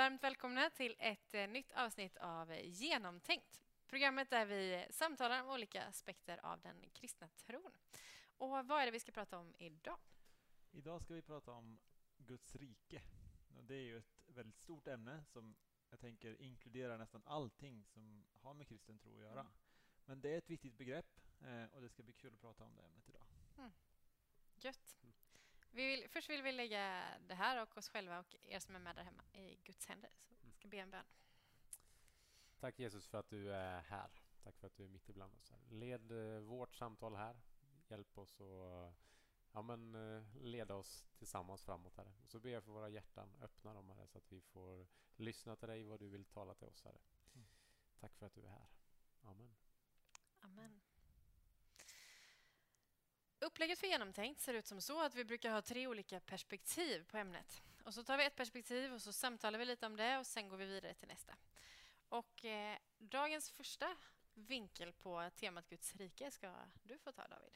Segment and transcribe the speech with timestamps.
[0.00, 3.62] Varmt välkomna till ett eh, nytt avsnitt av Genomtänkt.
[3.86, 7.72] Programmet där vi samtalar om olika aspekter av den kristna tron.
[8.36, 9.98] Och vad är det vi ska prata om idag?
[10.70, 11.78] Idag ska vi prata om
[12.16, 13.02] Guds rike.
[13.48, 15.56] Det är ju ett väldigt stort ämne som
[15.90, 19.40] jag tänker inkluderar nästan allting som har med kristen tro att göra.
[19.40, 19.52] Mm.
[20.04, 22.74] Men det är ett viktigt begrepp eh, och det ska bli kul att prata om
[22.74, 23.24] det ämnet idag.
[23.58, 23.70] Mm.
[24.56, 24.99] Gött.
[25.72, 28.78] Vi vill, först vill vi lägga det här och oss själva och er som är
[28.78, 30.10] med där hemma i Guds händer.
[30.28, 31.04] Så vi ska be en bön.
[32.60, 34.10] Tack Jesus för att du är här.
[34.42, 35.52] Tack för att du är mitt ibland oss.
[35.70, 37.40] Led eh, vårt samtal här.
[37.88, 38.94] Hjälp oss att
[39.52, 41.96] ja, men, eh, leda oss tillsammans framåt.
[41.96, 42.12] Här.
[42.22, 43.34] Och så ber jag för våra hjärtan.
[43.42, 46.66] Öppna dem här så att vi får lyssna till dig vad du vill tala till
[46.66, 46.84] oss.
[46.84, 46.98] Här.
[47.34, 47.46] Mm.
[48.00, 48.68] Tack för att du är här.
[49.22, 49.56] Amen.
[50.40, 50.80] Amen.
[53.42, 57.16] Upplägget för Genomtänkt ser ut som så att vi brukar ha tre olika perspektiv på
[57.16, 57.62] ämnet.
[57.84, 60.48] Och Så tar vi ett perspektiv och så samtalar vi lite om det och sen
[60.48, 61.34] går vi vidare till nästa.
[62.08, 63.96] Och eh, Dagens första
[64.34, 67.52] vinkel på temat Guds rike ska du få ta, David.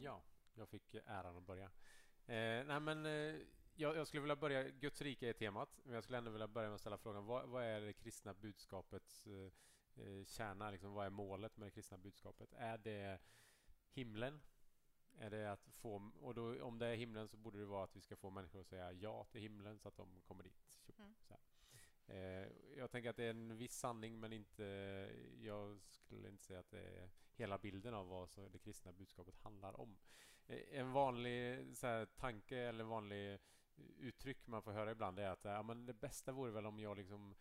[0.00, 0.22] Ja,
[0.54, 1.70] jag fick äran att börja.
[2.26, 3.36] Eh, nej men, eh,
[3.74, 4.68] jag, jag, skulle vilja börja...
[4.68, 7.48] Guds rike är temat, men jag skulle ändå vilja börja med att ställa frågan vad,
[7.48, 9.52] vad är det kristna budskapets eh,
[9.96, 10.70] eh, kärna?
[10.70, 12.52] Liksom, vad är målet med det kristna budskapet?
[12.52, 13.18] Är det
[13.90, 14.40] himlen?
[15.18, 17.96] Är det att få, och då, om det är himlen så borde det vara att
[17.96, 20.90] vi ska få människor att säga ja till himlen så att de kommer dit.
[20.98, 21.14] Mm.
[22.06, 24.64] Eh, jag tänker att det är en viss sanning men inte,
[25.40, 29.80] jag skulle inte säga att det är hela bilden av vad det kristna budskapet handlar
[29.80, 29.98] om.
[30.46, 33.38] Eh, en vanlig här, tanke eller vanlig
[33.98, 36.96] uttryck man får höra ibland är att ja, men det bästa vore väl om jag
[36.96, 37.34] liksom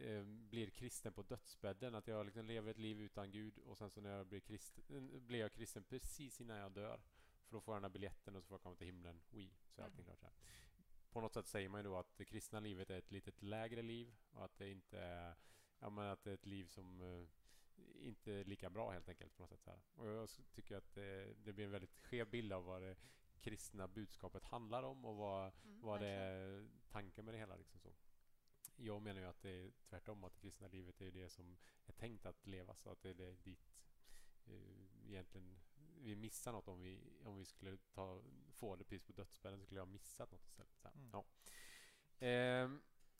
[0.00, 1.94] Eh, blir kristen på dödsbädden.
[1.94, 5.26] Att jag liksom lever ett liv utan Gud och sen så när jag blir kristen,
[5.26, 7.00] blir jag kristen precis innan jag dör.
[7.44, 9.20] För då får jag den här biljetten och så får jag komma till himlen.
[9.32, 10.20] Oui, så är allting klart.
[10.20, 10.26] Så.
[11.10, 13.82] På något sätt säger man ju då att det kristna livet är ett lite lägre
[13.82, 15.34] liv och att det inte är,
[15.78, 17.26] ja, men att det är ett liv som uh,
[18.00, 19.36] inte är lika bra helt enkelt.
[19.36, 19.80] på något sätt så här.
[19.94, 22.96] Och Jag tycker att det, det blir en väldigt skev bild av vad det
[23.40, 27.56] kristna budskapet handlar om och vad, mm, vad det är tanken med det hela.
[27.56, 27.88] Liksom så
[28.76, 31.92] jag menar ju att det är tvärtom, att det kristna livet är det som är
[31.92, 32.74] tänkt att leva.
[32.74, 33.74] Så att det är dit
[34.48, 35.60] uh, egentligen
[36.04, 39.64] vi missar något om vi, om vi skulle ta, få det precis på dödsbädden så
[39.64, 40.76] skulle jag ha missat något istället.
[40.76, 41.10] Så, mm.
[41.12, 42.26] ja.
[42.26, 42.70] eh,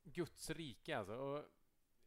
[0.05, 1.15] Guds rike alltså.
[1.15, 1.45] Och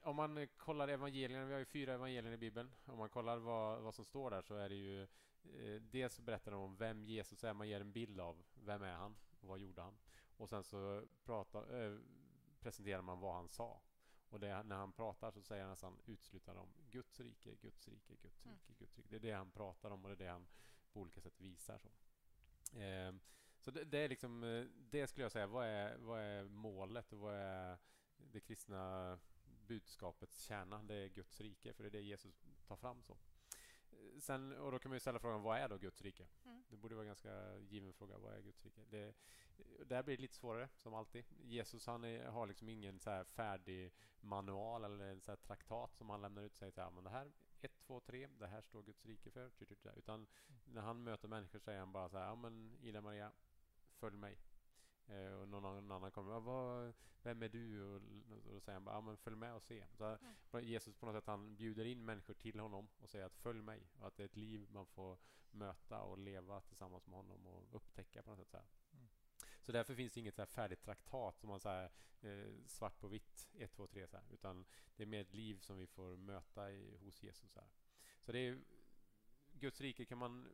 [0.02, 2.72] om man kollar evangelierna, vi har ju fyra evangelier i Bibeln.
[2.86, 5.04] Om man kollar vad, vad som står där så är det ju
[5.44, 7.54] eh, dels berättar de om vem Jesus är.
[7.54, 9.98] Man ger en bild av vem är han och vad gjorde han.
[10.38, 11.98] Och sen så pratar, eh,
[12.68, 13.82] presenterar man vad han sa.
[14.30, 18.16] Och det, när han pratar så säger han nästan utslutande om Guds rike, Guds rike,
[18.16, 18.58] Guds mm.
[18.58, 18.78] rike, mm.
[18.80, 19.10] Guds rike.
[19.10, 20.48] Det är det han pratar om och det är det han
[20.94, 21.78] på olika sätt visar.
[21.78, 21.90] Så,
[22.80, 23.14] eh,
[23.60, 27.14] så det, det, är liksom, eh, det skulle jag säga, vad är, vad är målet
[27.14, 27.78] och vad är
[28.18, 29.20] det kristna
[29.68, 30.84] budskapets kärna?
[30.84, 33.04] Det är Guds rike, för det är det Jesus tar fram.
[33.04, 33.18] så.
[34.20, 36.28] Sen, och då kan man ställa frågan, vad är då Guds rike?
[36.46, 36.64] Mm.
[36.70, 38.18] Det borde vara en ganska given fråga.
[38.18, 38.82] Vad är Guds rike?
[38.90, 39.16] Det,
[39.86, 41.26] där blir det lite svårare, som alltid.
[41.42, 46.22] Jesus han är, har liksom ingen så färdig manual eller en så traktat som han
[46.22, 46.56] lämnar ut.
[46.56, 47.32] Säger att det här,
[47.62, 49.52] 1, 2, 3, det här står Guds rike för.
[49.98, 50.28] Utan
[50.66, 53.32] när han möter människor säger han bara så här, ja men Ida Maria,
[54.00, 54.38] följ mig.
[55.08, 57.84] Eh, och någon annan kommer vad, Vem är du?
[57.84, 57.96] Och,
[58.46, 59.86] och då säger han bara, men följ med och se.
[59.98, 60.18] Så
[60.52, 60.66] mm.
[60.66, 63.88] Jesus på något sätt han bjuder in människor till honom och säger att följ mig.
[64.00, 65.18] Och att det är ett liv man får
[65.52, 68.50] möta och leva tillsammans med honom och upptäcka på något sätt.
[68.50, 69.08] Så, mm.
[69.62, 71.92] så därför finns det inget så färdigt traktat som man så här,
[72.22, 74.08] eh, svart på vitt, 1, 2, 3.
[74.08, 74.66] Så här, utan
[74.96, 77.52] det är mer ett liv som vi får möta i, hos Jesus.
[77.52, 77.70] Så, här.
[78.22, 78.62] så det är
[79.54, 80.50] Guds rike kan man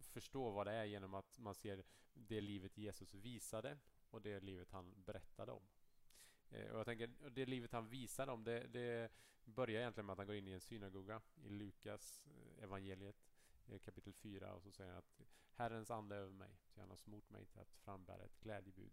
[0.00, 1.84] förstå vad det är genom att man ser
[2.14, 3.78] det livet Jesus visade
[4.10, 5.62] och det livet han berättade om.
[6.50, 9.12] Eh, och jag tänker, Det livet han visade om det, det
[9.44, 13.16] börjar egentligen med att han går in i en synagoga i Lukas eh, evangeliet
[13.66, 15.20] eh, kapitel 4 och så säger han att
[15.54, 18.92] Herrens ande är över mig, så han har smort mig till att frambära ett glädjebud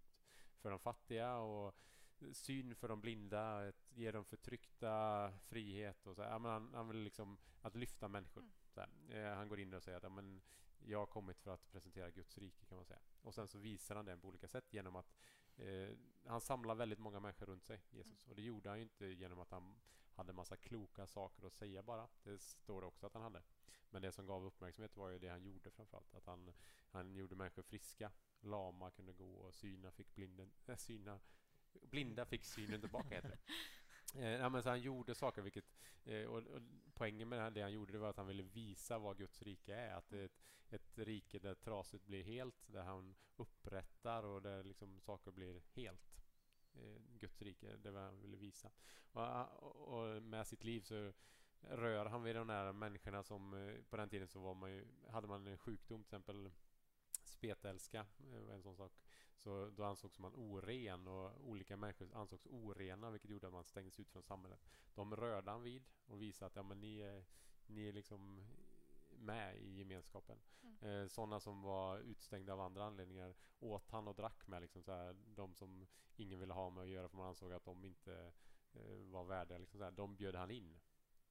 [0.58, 1.76] för de fattiga och
[2.20, 6.22] eh, syn för de blinda, ge de förtryckta frihet och så.
[6.22, 8.42] Ja, han, han vill liksom att lyfta människor.
[8.42, 8.54] Mm.
[8.78, 10.42] Här, han går in och säger att ja, men
[10.80, 13.00] jag har kommit för att presentera Guds rike kan man säga.
[13.22, 15.14] Och sen så visar han det på olika sätt genom att
[15.58, 15.90] eh,
[16.26, 18.24] han samlar väldigt många människor runt sig, Jesus.
[18.24, 18.30] Mm.
[18.30, 19.76] Och det gjorde han inte genom att han
[20.14, 22.08] hade massa kloka saker att säga bara.
[22.24, 23.44] Det står det också att han hade.
[23.90, 26.16] Men det som gav uppmärksamhet var ju det han gjorde framförallt.
[26.16, 26.54] Att han,
[26.90, 28.12] han gjorde människor friska.
[28.40, 31.20] Lama kunde gå och syna fick blinden, äh, syna,
[31.82, 33.40] blinda fick synen tillbaka heter det.
[34.16, 35.66] Eh, men så han gjorde saker, vilket,
[36.06, 36.62] eh, och, och,
[36.94, 39.94] poängen med det han gjorde det var att han ville visa vad Guds rike är.
[39.94, 44.64] Att det är ett, ett rike där trasigt blir helt, där han upprättar och där
[44.64, 46.18] liksom saker blir helt.
[46.74, 48.72] Eh, Guds rike, det var han ville visa.
[49.12, 51.14] Och, och, med sitt liv så
[51.62, 54.88] rör han vid de där människorna som eh, på den tiden så var man ju,
[55.10, 56.52] hade man en sjukdom till exempel
[57.26, 58.92] spetälska eh, en sån sak.
[59.38, 64.00] Så då ansågs man oren och olika människor ansågs orena vilket gjorde att man stängdes
[64.00, 64.60] ut från samhället.
[64.96, 67.26] De rörde han vid och visade att ja, men ni, är,
[67.68, 68.44] ni är liksom
[69.10, 70.40] med i gemenskapen.
[70.64, 71.02] Mm.
[71.02, 74.62] Eh, sådana som var utstängda av andra anledningar åt han och drack med.
[74.62, 77.66] Liksom, så här, de som ingen ville ha med att göra för man ansåg att
[77.66, 78.32] de inte
[78.74, 79.58] eh, var värdiga.
[79.58, 80.80] Liksom, så här, de bjöd han in.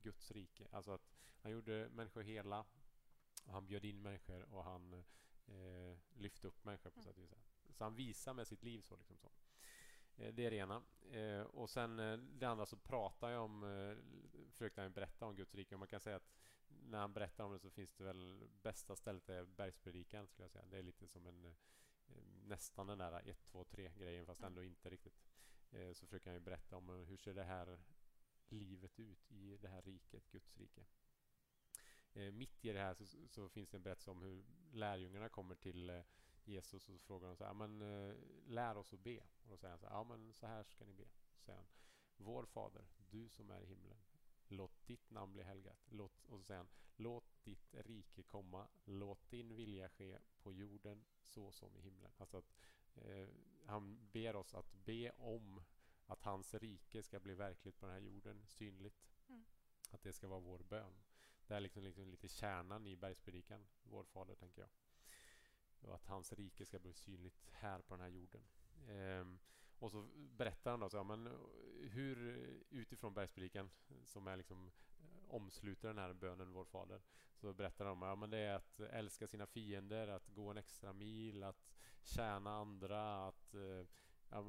[0.03, 0.69] Guds rike.
[0.71, 1.09] Alltså att
[1.41, 2.65] han gjorde människor hela.
[3.47, 4.93] Han bjöd in människor och han
[5.47, 7.05] eh, lyfte upp människor på mm.
[7.05, 7.56] sätt och vis.
[7.77, 8.97] Så han visar med sitt liv så.
[8.97, 9.31] Liksom så.
[10.17, 10.83] Eh, det är det ena.
[11.11, 13.61] Eh, och sen eh, det andra så pratar jag om,
[14.51, 15.75] försökte han berätta om Guds rike.
[15.75, 16.33] Och man kan säga att
[16.69, 20.51] när han berättar om det så finns det väl bästa stället är bergspredikan skulle jag
[20.51, 20.67] säga.
[20.67, 21.55] Det är lite som en
[22.45, 25.23] nästan den där 1, 2, 3 grejen fast ändå inte riktigt.
[25.93, 27.79] Så försöker han berätta om hur ser det här
[28.49, 30.85] livet ut i det här riket, Guds rike.
[32.33, 36.03] Mitt i det här så, så finns det en berättelse om hur lärjungarna kommer till
[36.49, 38.15] Jesus och så frågar de så här, men eh,
[38.47, 39.21] lär oss att be.
[39.43, 41.09] Och då säger han så här, ja men så här ska ni be.
[41.35, 41.69] Så säger han,
[42.17, 43.99] vår fader, du som är i himlen.
[44.49, 45.79] Låt ditt namn bli helgat.
[45.91, 48.69] Låt, och så säger han, låt ditt rike komma.
[48.85, 52.13] Låt din vilja ske på jorden så som i himlen.
[52.17, 52.55] Alltså att
[52.95, 53.29] eh,
[53.67, 55.63] han ber oss att be om
[56.07, 59.09] att hans rike ska bli verkligt på den här jorden, synligt.
[59.29, 59.45] Mm.
[59.91, 60.95] Att det ska vara vår bön.
[61.47, 64.71] Det är liksom, liksom lite kärnan i bergspredikan, vår fader, tänker jag
[65.83, 68.43] och att hans rike ska bli synligt här på den här jorden.
[68.89, 69.39] Ehm,
[69.79, 71.27] och så berättar han då, så, ja, men
[71.83, 72.19] hur
[72.71, 73.71] utifrån bergspredikan
[74.05, 77.01] som är liksom eh, omsluter den här bönen Vår Fader
[77.35, 80.93] så berättar de ja, men det är att älska sina fiender, att gå en extra
[80.93, 83.87] mil, att tjäna andra, att eh,
[84.31, 84.45] ja,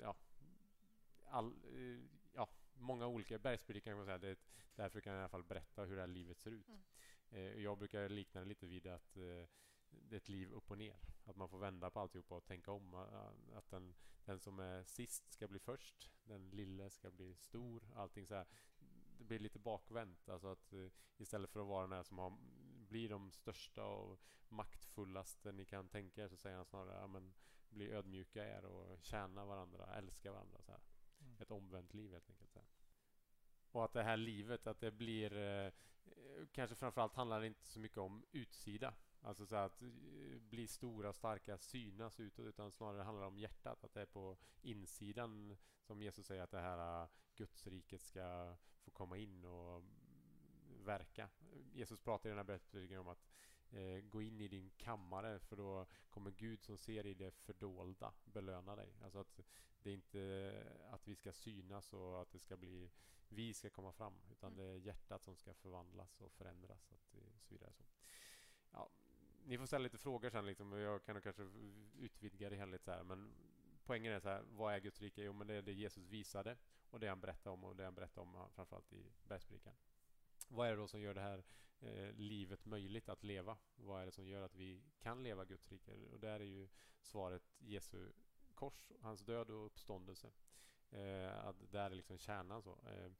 [0.00, 0.16] ja,
[1.26, 2.00] all, eh,
[2.32, 4.18] ja, många olika bergspredikan kan man säga.
[4.18, 4.38] Det,
[4.74, 6.68] därför kan jag i alla fall berätta hur det här livet ser ut.
[6.68, 7.62] Mm.
[7.62, 9.16] Jag brukar likna det lite vid att
[10.10, 11.00] ett liv upp och ner.
[11.24, 12.94] Att man får vända på alltihopa och tänka om.
[13.54, 13.94] Att den,
[14.24, 16.10] den som är sist ska bli först.
[16.24, 17.82] Den lille ska bli stor.
[17.94, 18.46] Allting så här.
[19.18, 20.28] Det blir lite bakvänt.
[20.28, 22.36] Alltså att uh, istället för att vara den här som har,
[22.88, 24.18] blir de största och
[24.48, 27.34] maktfullaste ni kan tänka er så säger han snarare ja, men,
[27.68, 30.62] bli ödmjuka er och tjäna varandra, älska varandra.
[30.62, 31.36] Så mm.
[31.40, 32.52] Ett omvänt liv helt enkelt.
[32.52, 32.68] Så här.
[33.70, 35.36] Och att det här livet, att det blir...
[35.36, 35.72] Eh,
[36.52, 39.88] kanske framförallt handlar det inte så mycket om utsida Alltså så att eh,
[40.40, 43.84] bli stora och starka synas utåt utan snarare handlar om hjärtat.
[43.84, 48.90] Att det är på insidan som Jesus säger att det här eh, Gudsriket ska få
[48.90, 49.82] komma in och
[50.84, 51.28] verka.
[51.72, 53.26] Jesus pratar i den här berättelsen om att
[53.70, 58.14] eh, gå in i din kammare för då kommer Gud som ser i det fördolda
[58.24, 58.94] belöna dig.
[59.02, 59.40] Alltså att
[59.82, 60.52] det är inte
[60.90, 62.90] att vi ska synas och att det ska bli
[63.28, 64.64] vi ska komma fram utan mm.
[64.64, 67.72] det är hjärtat som ska förvandlas och förändras och så vidare.
[67.72, 67.84] Så.
[68.72, 68.90] Ja,
[69.44, 70.46] ni får ställa lite frågor sen.
[70.46, 71.42] Liksom, jag kan kanske
[71.98, 73.04] utvidga det hela lite så här.
[73.04, 73.34] Men
[73.84, 75.22] poängen är så här, vad är Guds rike?
[75.22, 76.56] Jo, men det är det Jesus visade
[76.90, 79.74] och det han berättade om och det han berättade om framförallt i bergspredikan.
[80.48, 81.44] Vad är det då som gör det här
[81.80, 83.56] eh, livet möjligt att leva?
[83.76, 85.92] Vad är det som gör att vi kan leva Guds rike?
[86.12, 86.68] Och där är ju
[87.00, 88.12] svaret Jesu
[88.54, 90.32] kors, hans död och uppståndelse.
[90.90, 92.62] Eh, att där är liksom kärnan.
[92.62, 92.70] Så.
[92.70, 93.12] Eh,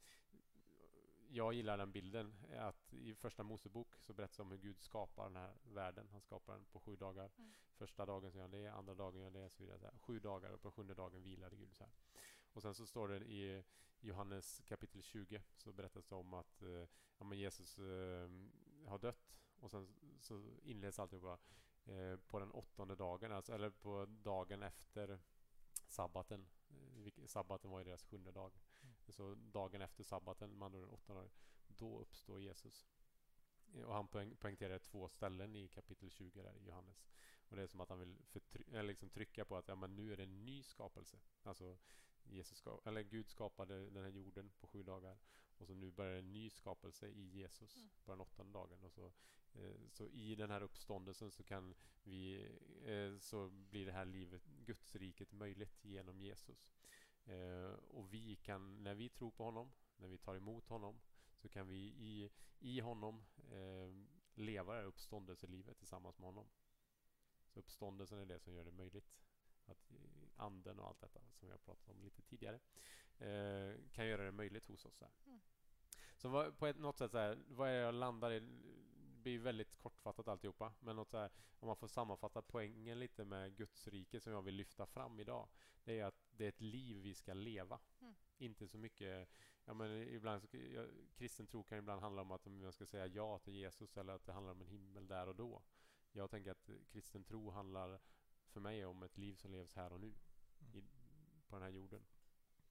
[1.31, 2.35] jag gillar den bilden.
[2.59, 6.09] Att I första Mosebok så berättas om hur Gud skapar den här världen.
[6.13, 7.31] Han skapar den på sju dagar.
[7.39, 7.53] Mm.
[7.73, 9.51] Första dagen så gör han det, andra dagen gör han det.
[9.51, 9.95] Så vidare.
[10.01, 11.75] Sju dagar och på sjunde dagen vilade Gud.
[11.75, 11.93] Så här.
[12.53, 13.65] Och sen så står det i
[14.01, 16.89] Johannes kapitel 20 så berättas det om att eh,
[17.19, 18.31] ja, Jesus eh,
[18.87, 19.37] har dött.
[19.61, 19.89] Och sen
[20.21, 21.39] så inleds alltihopa
[21.85, 25.19] eh, på den åttonde dagen, alltså, eller på dagen efter
[25.89, 26.49] sabbaten.
[26.69, 28.53] Eh, sabbaten var ju deras sjunde dag.
[29.13, 31.29] Så dagen efter sabbaten, man den åttonde
[31.67, 32.87] då uppstår Jesus.
[33.87, 37.07] Och han poäng, poängterar två ställen i kapitel 20 där i Johannes.
[37.49, 38.17] Och det är som att han vill
[38.69, 41.19] eller liksom trycka på att ja, men nu är det en ny skapelse.
[41.43, 41.77] Alltså
[42.25, 45.19] Jesus ska, eller Gud skapade den här jorden på sju dagar.
[45.59, 47.91] Och så nu börjar en ny skapelse i Jesus mm.
[48.05, 48.85] på den åttonde dagen.
[48.85, 49.13] Och så,
[49.55, 52.49] eh, så i den här uppståndelsen så kan vi
[52.85, 56.69] eh, så blir det här livet, Guds riket möjligt genom Jesus.
[57.27, 61.01] Eh, och vi kan, när vi tror på honom, när vi tar emot honom,
[61.37, 63.93] så kan vi i, i honom eh,
[64.35, 66.47] leva det här uppståndelselivet tillsammans med honom.
[67.49, 69.15] Så uppståndelsen är det som gör det möjligt.
[69.67, 69.93] Att
[70.37, 72.61] anden och allt detta som vi har pratat om lite tidigare
[73.19, 75.03] eh, kan göra det möjligt hos oss.
[75.27, 75.41] Mm.
[76.17, 78.41] Så vad, på ett, något sätt, så här, vad är jag landar i?
[79.25, 80.73] Det blir väldigt kortfattat alltihopa.
[80.81, 84.43] Men något så här, om man får sammanfatta poängen lite med Guds rike som jag
[84.43, 85.49] vill lyfta fram idag.
[85.85, 87.81] Det är att det är ett liv vi ska leva.
[88.01, 88.15] Mm.
[88.39, 89.29] Inte så mycket...
[89.65, 93.07] Ja, men ibland så, ja, kristen tro kan ibland handla om att man ska säga
[93.07, 95.63] ja till Jesus eller att det handlar om en himmel där och då.
[96.13, 98.01] Jag tänker att kristen tro handlar
[98.47, 100.15] för mig om ett liv som levs här och nu
[100.61, 100.77] mm.
[100.77, 100.85] i,
[101.47, 102.05] på den här jorden.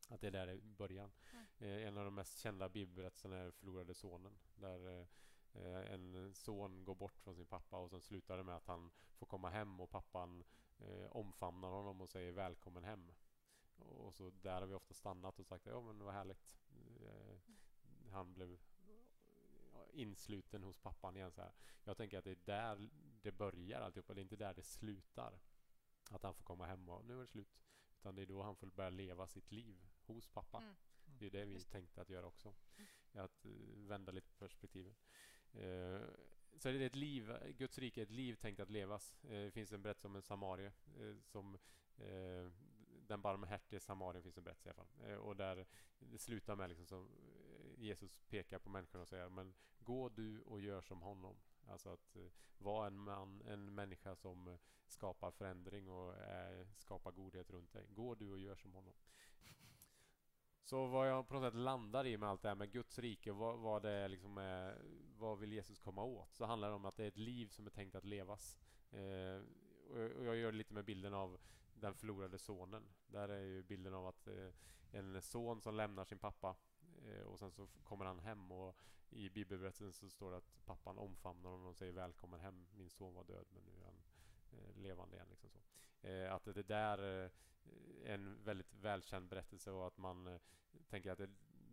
[0.09, 1.11] Att det är där det börjar.
[1.31, 1.45] Mm.
[1.57, 4.37] Eh, en av de mest kända bibelberättelserna är Förlorade sonen.
[4.55, 5.07] Där eh,
[5.55, 9.25] en son går bort från sin pappa och sen slutar det med att han får
[9.25, 10.43] komma hem och pappan
[10.79, 13.11] eh, omfamnar honom och säger välkommen hem.
[13.77, 16.55] Och så där har vi ofta stannat och sagt ja men vad härligt.
[17.01, 17.35] Eh,
[18.11, 18.59] han blev
[19.93, 21.31] insluten hos pappan igen.
[21.31, 21.51] Så här.
[21.83, 22.89] Jag tänker att det är där
[23.21, 24.13] det börjar alltihopa.
[24.13, 25.39] Det är inte där det slutar.
[26.11, 27.63] Att han får komma hem och nu är det slut.
[27.99, 30.57] Utan det är då han får börja leva sitt liv hos pappa.
[30.57, 30.75] Mm.
[31.05, 32.53] Det är det vi tänkte att göra också.
[32.77, 33.25] Mm.
[33.25, 33.45] Att
[33.75, 34.45] vända lite.
[34.45, 34.93] Uh,
[35.53, 36.01] Eh,
[36.57, 39.15] så det är ett liv, Guds rike är ett liv tänkt att levas.
[39.23, 41.57] Eh, det finns en berättelse om en samarie eh, som
[43.07, 45.17] den barmhärtige samarien finns en berättelse i alla fall.
[45.17, 45.65] och där
[45.99, 47.09] det slutar med liksom som
[47.77, 51.35] Jesus pekar på människorna och säger men gå du och gör som honom.
[51.67, 52.17] Alltså att
[52.57, 54.57] vara en man, en människa som
[54.87, 56.15] skapar förändring och
[56.77, 57.85] skapar godhet runt dig.
[57.89, 58.93] Gå du och gör som honom.
[60.73, 63.31] Så vad jag på något sätt landar i med allt det här med Guds rike,
[63.31, 64.81] vad, vad det är liksom är,
[65.17, 66.33] vad vill Jesus komma åt?
[66.33, 68.59] Så handlar det om att det är ett liv som är tänkt att levas.
[68.91, 69.41] Eh,
[70.17, 71.39] och jag gör det lite med bilden av
[71.73, 72.83] den förlorade sonen.
[73.07, 74.49] Där är ju bilden av att eh,
[74.91, 76.55] en son som lämnar sin pappa
[77.05, 78.75] eh, och sen så kommer han hem och
[79.09, 82.67] i bibelberättelsen så står det att pappan omfamnar honom och säger välkommen hem.
[82.71, 84.03] Min son var död men nu är han
[84.51, 85.27] eh, levande igen.
[85.29, 85.59] Liksom så.
[86.03, 87.31] Eh, att det där är
[88.05, 90.39] en väldigt välkänd berättelse och att man
[90.89, 91.29] tänker att det,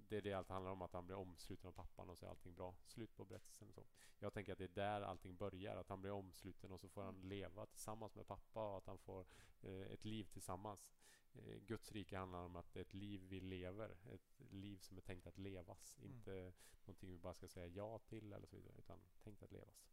[0.08, 2.30] det är det allt handlar om, att han blir omsluten av pappan och så är
[2.30, 2.74] allting bra.
[2.84, 3.68] Slut på berättelsen.
[3.68, 3.84] Och så.
[4.18, 7.02] Jag tänker att det är där allting börjar, att han blir omsluten och så får
[7.02, 7.28] han mm.
[7.28, 9.26] leva tillsammans med pappa och att han får
[9.62, 10.92] eh, ett liv tillsammans.
[11.32, 14.96] Eh, Guds rike handlar om att det är ett liv vi lever, ett liv som
[14.96, 15.98] är tänkt att levas.
[15.98, 16.10] Mm.
[16.10, 16.52] Inte
[16.84, 19.86] någonting vi bara ska säga ja till eller så vidare, utan tänkt att levas.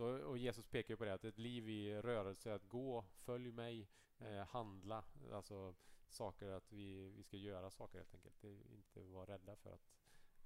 [0.00, 3.88] Så, och Jesus pekar på det, att ett liv i rörelse, att gå, följ mig,
[4.18, 5.74] eh, handla, alltså
[6.08, 8.40] saker att vi, vi ska göra saker helt enkelt.
[8.40, 9.90] Det inte vara rädda för att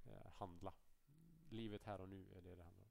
[0.05, 0.73] eh, handla.
[1.49, 2.89] Livet här och nu är det det handlar om.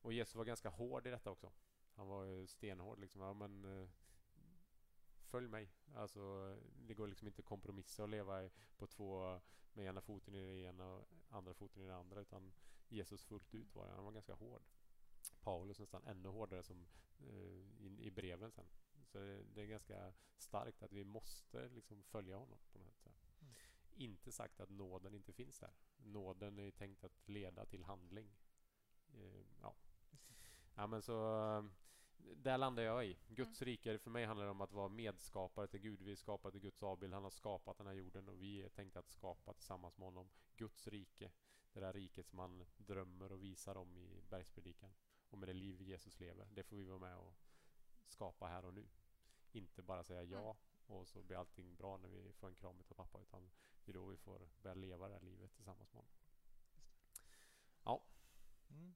[0.00, 1.52] Och Jesus var ganska hård i detta också.
[1.94, 3.20] Han var stenhård liksom.
[3.20, 3.88] Ja, men, eh,
[5.22, 5.70] följ mig.
[5.94, 9.40] Alltså, det går liksom inte att kompromissa och leva på två
[9.72, 12.20] med ena foten i det ena och andra foten i det andra.
[12.20, 12.52] Utan
[12.88, 14.62] Jesus fullt ut var han var ganska hård.
[15.40, 16.86] Paulus nästan ännu hårdare som
[17.20, 18.66] eh, i, i breven sen.
[19.06, 23.12] Så det, det, är ganska starkt att vi måste liksom följa honom på något sätt.
[23.40, 23.54] Mm.
[23.94, 25.72] Inte sagt att nåden inte finns där.
[25.96, 28.30] Nåden är tänkt att leda till handling.
[29.14, 29.74] Eh, ja.
[30.74, 31.14] ja, men så
[32.36, 33.18] där landar jag i.
[33.28, 33.66] Guds mm.
[33.66, 36.02] rike för mig handlar om att vara medskapare till Gud.
[36.02, 37.14] Vi är skapade till Guds avbild.
[37.14, 40.30] Han har skapat den här jorden och vi är tänkta att skapa tillsammans med honom
[40.56, 41.30] Guds rike.
[41.72, 44.90] Det där riket som han drömmer och visar om i bergspredikan.
[45.30, 46.48] Och med det liv Jesus lever.
[46.54, 47.34] Det får vi vara med och
[48.08, 48.88] skapa här och nu.
[49.52, 50.56] Inte bara säga ja mm.
[50.86, 53.20] och så blir allting bra när vi får en kram av pappa.
[53.20, 53.50] Utan
[53.84, 56.12] det är då vi får börja leva det här livet tillsammans med honom.
[57.84, 58.04] Ja.
[58.70, 58.94] Mm.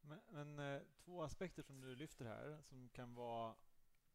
[0.00, 3.54] Men, men eh, två aspekter som du lyfter här som kan vara,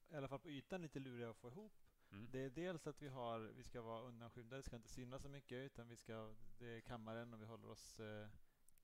[0.09, 1.73] i alla fall på ytan, lite luriga att få ihop.
[2.11, 2.27] Mm.
[2.31, 5.29] Det är dels att vi, har, vi ska vara undanskymda, det ska inte synas så
[5.29, 8.27] mycket utan vi ska, det är kammaren och vi håller oss eh,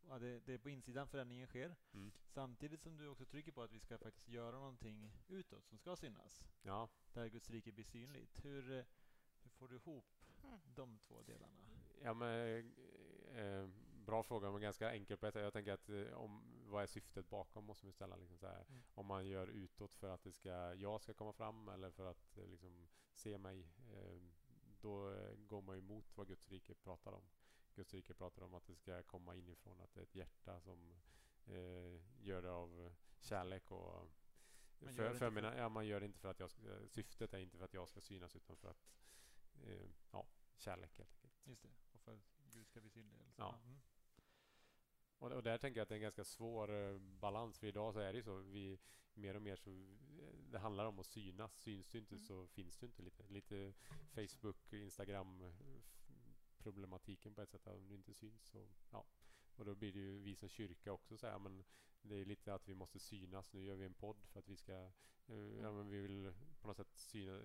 [0.09, 1.75] ja, det, det, är på insidan förändringen sker.
[1.93, 2.11] Mm.
[2.25, 5.95] Samtidigt som du också trycker på att vi ska faktiskt göra någonting utåt som ska
[5.95, 6.43] synas.
[6.61, 6.89] Ja.
[7.13, 8.45] Där Guds rike blir synligt.
[8.45, 8.85] Hur, eh,
[9.43, 10.05] hur får du ihop
[10.43, 10.59] mm.
[10.75, 11.61] de två delarna?
[12.03, 12.57] Ja, men,
[13.35, 13.69] eh,
[14.05, 15.35] bra fråga, men ganska enkel på ett.
[15.35, 18.15] Jag tänker att eh, om, vad är syftet bakom måste vi ställa.
[18.15, 18.81] Liksom så mm.
[18.93, 22.37] Om man gör utåt för att det ska, jag ska komma fram eller för att
[22.37, 23.67] eh, liksom, se mig.
[23.93, 24.21] Eh,
[24.81, 27.23] då går man emot vad Guds rike pratar om.
[27.75, 30.95] Guds rike pratar om att det ska komma inifrån, att det är ett hjärta som
[31.45, 34.11] eh, gör det av kärlek och
[34.79, 37.39] man för, för mina, ja, man gör det inte för att jag ska, syftet är
[37.39, 38.87] inte för att jag ska synas utan för att
[39.63, 41.33] eh, ja, kärlek helt enkelt.
[41.43, 42.19] Just det, och för att
[42.53, 43.21] Gud ska bli synlig.
[43.35, 43.59] Ja.
[43.65, 43.79] Mm.
[45.17, 47.59] Och, och där tänker jag att det är en ganska svår eh, balans.
[47.59, 48.35] För idag så är det ju så.
[48.35, 48.79] Vi,
[49.13, 51.53] mer och mer så eh, det handlar om att synas.
[51.55, 52.25] Syns du inte mm.
[52.25, 53.01] så finns du inte.
[53.01, 53.73] Lite, lite
[54.13, 55.53] Facebook, Instagram
[56.61, 57.67] problematiken på ett sätt.
[57.67, 59.05] Om du inte syns så ja,
[59.55, 61.63] Och då blir det ju vi som kyrka också så här, men
[62.01, 63.53] det är lite att vi måste synas.
[63.53, 64.73] Nu gör vi en podd för att vi ska,
[65.27, 67.41] eh, ja men vi vill på något sätt syna,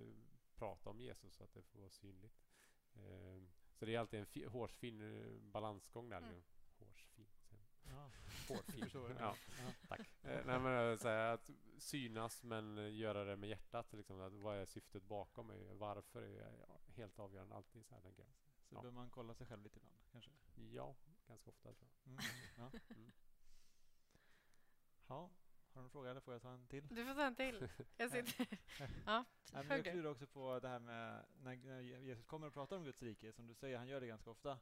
[0.55, 2.39] prata om Jesus så att det får vara synligt.
[2.95, 3.43] Eh,
[3.75, 6.19] så det är alltid en fi, hårsfin eh, balansgång där.
[6.19, 6.31] Mm.
[6.31, 6.43] nu.
[6.79, 7.27] Hårsfin.
[7.89, 8.11] Ja.
[8.49, 8.91] Hårfin.
[8.95, 9.17] Jag.
[9.19, 9.35] ja,
[9.89, 10.01] tack.
[10.23, 13.93] Eh, nej, men så här, att synas men göra det med hjärtat.
[13.93, 15.53] Liksom, att vad är syftet bakom?
[15.73, 18.31] Varför är ja, helt avgörande alltid så här tänker jag.
[18.69, 18.83] Så Ja.
[18.83, 20.31] bör man kolla sig själv lite ibland, kanske?
[20.55, 20.97] Ja,
[21.27, 22.13] ganska ofta tror jag.
[22.13, 22.25] Mm.
[22.57, 22.71] Ja.
[22.97, 23.13] Mm.
[25.07, 25.31] ja.
[25.73, 26.89] Har du en fråga eller får jag ta en till?
[26.89, 27.69] Du får ta en till.
[27.97, 28.47] Jag sitter...
[29.07, 32.53] ja, Nej, men jag klurar också på det här med när, när Jesus kommer och
[32.53, 33.33] pratar om Guds rike.
[33.33, 34.59] Som du säger, han gör det ganska ofta,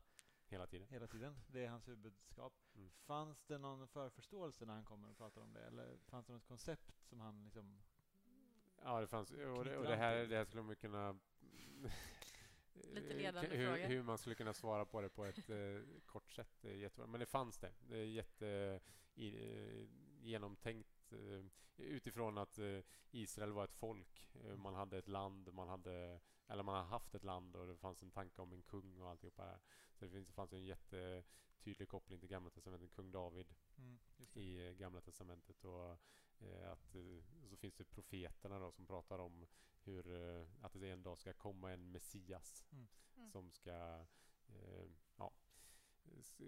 [0.46, 0.88] Hela tiden.
[0.88, 1.40] hela tiden.
[1.46, 2.52] Det är hans huvudbudskap.
[2.74, 2.90] Mm.
[2.90, 5.64] Fanns det någon förförståelse när han kommer och pratar om det?
[5.66, 7.82] Eller fanns det något koncept som han liksom...
[8.82, 9.30] Ja, det fanns.
[9.30, 11.18] Och det, och det, här, det här skulle man kunna...
[12.74, 13.86] Lite ledande hur, fråga.
[13.86, 16.64] hur man skulle kunna svara på det på ett eh, kort sätt.
[16.64, 17.06] Jättebra.
[17.06, 17.72] Men det fanns det.
[17.88, 18.80] Det är jätte
[19.14, 19.86] i, eh,
[20.20, 21.44] genomtänkt eh,
[21.76, 24.30] utifrån att eh, Israel var ett folk.
[24.44, 27.76] Eh, man hade ett land, man hade eller man har haft ett land och det
[27.76, 29.60] fanns en tanke om en kung och alltihopa det här.
[29.92, 33.98] Så det finns, fanns en jättetydlig koppling till Gamla Testamentet, kung David Mm,
[34.32, 35.90] i eh, Gamla Testamentet och
[36.38, 39.46] eh, att eh, och så finns det profeterna då som pratar om
[39.84, 42.86] hur eh, att det en dag ska komma en Messias Mm.
[43.16, 43.30] Mm.
[43.30, 44.04] som ska
[44.48, 44.86] eh,
[45.16, 45.32] ja,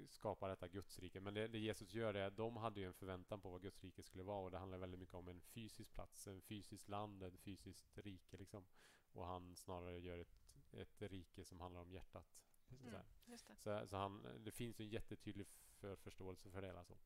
[0.08, 1.20] skapa detta Gudsrike.
[1.20, 4.22] Men det, det Jesus gör det, de hade ju en förväntan på vad Gudsrike skulle
[4.24, 7.98] vara och det handlar väldigt mycket om en fysisk plats, en fysisk land, ett fysiskt
[7.98, 8.66] rike liksom.
[9.12, 10.36] Och han snarare gör ett,
[10.72, 12.26] ett rike som handlar om hjärtat.
[12.70, 13.56] Mm, just det.
[13.56, 16.78] Så, så han, det finns ju en jättetydlig för förståelse för det.
[16.78, 16.98] Alltså.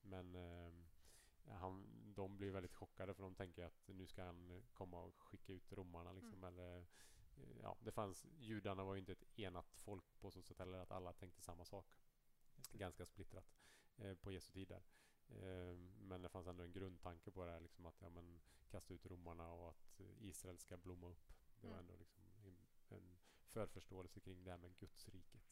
[0.00, 0.72] Men eh,
[1.50, 5.52] han, de blir väldigt chockade för de tänker att nu ska han komma och skicka
[5.52, 6.12] ut romarna.
[6.12, 6.44] Liksom, Mm.
[6.44, 6.78] eller,
[7.36, 10.78] eh, ja, det fanns, judarna var ju inte ett enat folk på så sätt heller
[10.78, 11.86] att alla tänkte samma sak.
[12.72, 13.54] Ganska splittrat
[13.96, 14.82] eh, på Jesu tid där.
[15.28, 18.94] Eh, men det fanns ändå en grundtanke på det här, liksom att ja, men, kasta
[18.94, 21.32] ut romarna och att Israel ska blomma upp.
[21.60, 21.80] Det var Mm.
[21.84, 22.56] ändå liksom en,
[22.88, 23.18] en
[23.50, 25.42] förförståelse kring det här med Gudsriket.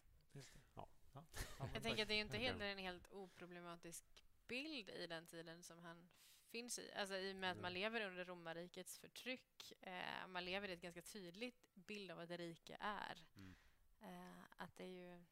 [0.74, 0.88] Ja.
[1.12, 1.24] Ja.
[1.74, 4.04] Jag tänker att det är inte helt, en helt oproblematisk
[4.48, 6.08] bild i den tiden som han
[6.48, 6.92] finns i.
[6.92, 7.82] Alltså i och med att man Nej.
[7.82, 9.72] lever under romarrikets förtryck.
[9.80, 13.26] Eh, man lever i ett ganska tydligt bild av vad ett rike är.
[13.36, 13.54] Mm.
[14.00, 15.24] Eh, att det är ju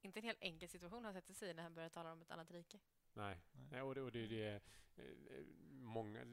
[0.00, 2.30] inte en helt enkel situation han sätter sig i när han börjar tala om ett
[2.30, 2.78] annat rike.
[3.12, 3.82] Nej, Nej.
[3.82, 4.60] Och, det, och det är det
[4.96, 6.24] eh, många...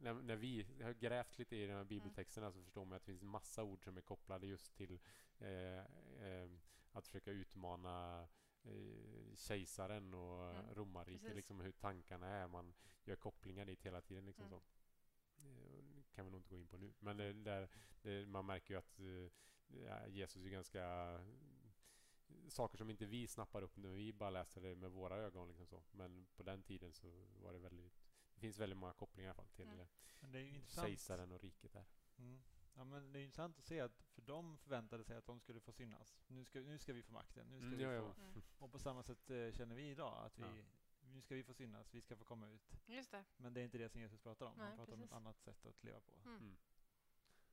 [0.00, 3.06] När, när vi har grävt lite i de här bibeltexterna så förstår man att det
[3.12, 5.00] finns massa ord som är kopplade just till
[5.38, 6.50] eh, eh,
[6.92, 8.28] att försöka utmana eh,
[9.36, 12.48] kejsaren och Mm, romarriket, liksom hur tankarna är.
[12.48, 14.24] Man gör kopplingar dit hela tiden.
[14.26, 14.58] Liksom Mm.
[14.58, 14.62] så.
[15.46, 16.92] Eh, det kan vi nog inte gå in på nu.
[16.98, 17.68] Men det, där,
[18.02, 19.30] det, man märker ju att eh,
[19.86, 20.84] ja, Jesus är ganska
[22.48, 25.48] saker som inte vi snappar upp när vi bara läser det med våra ögon.
[25.48, 25.82] Liksom så.
[25.90, 27.92] Men på den tiden så var det väldigt...
[28.34, 29.80] Det finns väldigt många kopplingar i alla fall till Mm.
[29.80, 29.86] eh,
[30.20, 30.86] Men det är ju intressant.
[30.88, 31.84] kejsaren och riket där.
[32.18, 32.42] Mm.
[32.78, 35.60] Ja, men det är intressant att se att för de förväntade sig att de skulle
[35.60, 36.18] få synas.
[36.26, 37.46] Nu ska, nu ska vi få makten.
[37.50, 38.14] Nu ska Mm, vi ja, få.
[38.18, 38.24] ja.
[38.24, 38.42] Mm.
[38.58, 40.64] Och på samma sätt eh, känner vi idag att vi, Ja.
[41.12, 42.72] nu ska vi få synas, vi ska få komma ut.
[42.86, 43.24] Just det.
[43.36, 44.54] Men det är inte det som Jesus pratar om.
[44.58, 45.16] Nej, Han pratar om ett precis.
[45.16, 46.12] annat sätt att leva på.
[46.24, 46.36] Mm.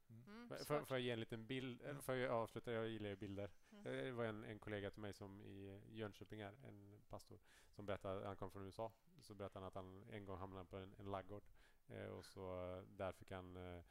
[0.10, 0.24] Mm.
[0.28, 0.88] Mm, Får- Får svårt.
[0.88, 1.82] får jag ge en liten bild?
[1.82, 1.92] Mm.
[1.92, 2.02] Mm.
[2.02, 2.72] Får jag avsluta?
[2.72, 3.50] Jag gillar ju bilder.
[3.72, 3.84] Mm.
[3.84, 7.40] Det var en, en kollega till mig som i Jönköping är, en pastor,
[7.72, 10.78] som berättade, han kom från USA, så berättade han att han en gång hamnade på
[10.78, 11.44] en, en laggård
[11.88, 13.84] eh, och så eh, där fick han eh,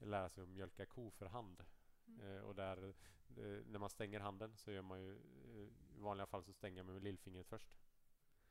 [0.00, 1.64] lära sig att mjölka ko för hand.
[2.06, 2.20] Mm.
[2.36, 2.88] Eh, och där,
[3.36, 6.82] eh, när man stänger handen så gör man ju, eh, i vanliga fall så stänger
[6.82, 7.78] man med lillfingret först.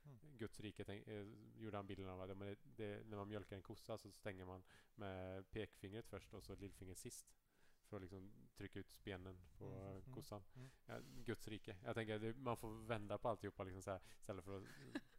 [0.05, 0.17] Mm.
[0.37, 3.61] Guds rike tänk, eh, gjorde han bilden av att det, det, när man mjölkar en
[3.61, 4.63] kossa så stänger man
[4.95, 7.35] med pekfingret först och så lillfingret sist.
[7.87, 10.43] För att liksom trycka ut spenen på Mm, mm, kossan.
[10.55, 10.69] mm.
[10.85, 11.75] Ja, Guds rike.
[11.83, 14.63] Jag tänker att det, man får vända på alltihopa liksom så här, istället för att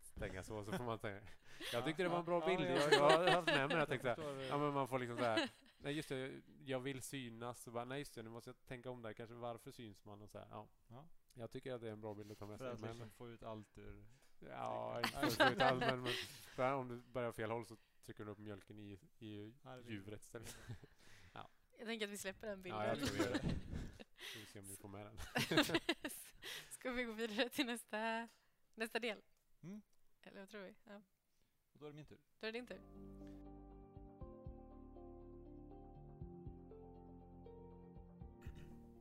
[0.00, 0.64] stänga så.
[0.64, 1.26] Så får man tänka.
[1.72, 2.70] Jag tyckte det var en bra Ja, bild.
[2.70, 3.12] ja, Jag, ja.
[3.12, 3.78] jag har haft med mig det.
[3.78, 6.42] Jag tänkte så här, förstår, Ja, men man får liksom så här, nej just det,
[6.64, 7.66] jag vill synas.
[7.66, 9.12] Och bara, nej just det, nu måste jag tänka om där.
[9.12, 10.22] Kanske varför syns man?
[10.22, 10.68] Och så här, ja.
[10.88, 11.04] Ja.
[11.34, 12.72] Jag tycker att det är en bra bild att ta med För sig.
[12.74, 14.04] att Men, liksom få ut allt ur...
[14.40, 16.12] ja, inte för att få ut allt, men, men
[16.54, 20.22] för om du börjar fel håll så trycker du upp mjölken i, i Ja, djuret
[20.22, 20.56] istället.
[21.78, 22.80] Jag tänker att vi släpper den bilden.
[22.80, 23.38] Ja, jag tror vi gör det.
[23.38, 25.64] Ska vi se om vi får med den.
[26.70, 28.28] Ska vi gå vidare till nästa,
[28.74, 29.22] nästa del?
[29.62, 29.82] Mm.
[30.22, 30.74] Eller vad tror vi?
[30.84, 31.02] Ja.
[31.72, 32.18] Och då är det min tur.
[32.40, 32.80] Då är det din tur.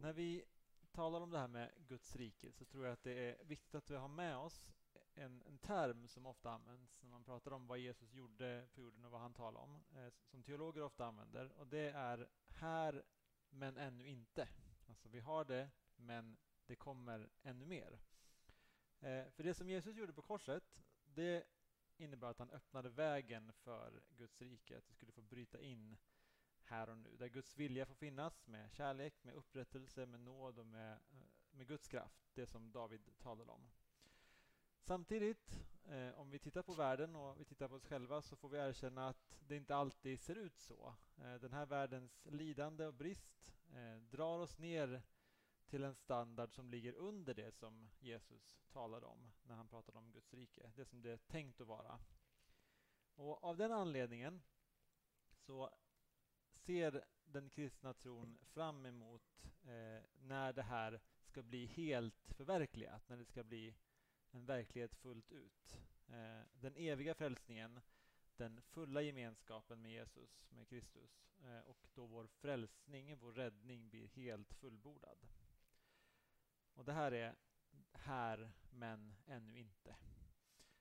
[0.02, 0.44] När vi
[0.92, 3.90] talar om det här med Guds rike så tror jag att det är viktigt att
[3.90, 4.72] vi har med oss
[5.14, 9.06] en, en term som ofta används när man pratar om vad Jesus gjorde på jorden
[9.06, 11.52] och vad han talade om, eh, som teologer ofta använder.
[11.52, 13.04] Och det är här,
[13.50, 14.48] men ännu inte.
[14.88, 18.00] Alltså vi har det, men det kommer ännu mer.
[19.00, 21.44] Eh, för det som Jesus gjorde på korset, det
[21.98, 25.98] innebar att han öppnade vägen för Guds rike, att det skulle få bryta in
[26.70, 30.66] här och nu, där Guds vilja får finnas med kärlek, med upprättelse, med nåd och
[30.66, 31.20] med, eh,
[31.52, 33.70] med Guds kraft, det som David talade om.
[34.80, 38.50] Samtidigt, eh, om vi tittar på världen och vi tittar på oss själva så får
[38.50, 40.96] vi erkänna att det inte alltid ser ut så.
[41.18, 45.02] Eh, den här världens lidande och brist eh, drar oss ner
[45.70, 50.12] till en standard som ligger under det som Jesus talade om när han pratade om
[50.12, 52.00] Guds rike, det som det är tänkt att vara.
[53.16, 54.42] Och av den anledningen
[55.36, 55.70] så
[56.70, 63.18] ser den kristna tron fram emot eh, när det här ska bli helt förverkligat, när
[63.18, 63.76] det ska bli
[64.32, 65.78] en verklighet fullt ut.
[66.08, 67.80] Eh, den eviga frälsningen,
[68.38, 74.08] den fulla gemenskapen med Jesus, med Kristus eh, och då vår frälsning, vår räddning blir
[74.08, 75.18] helt fullbordad.
[76.74, 77.36] Och det här är
[77.94, 79.96] här, men ännu inte.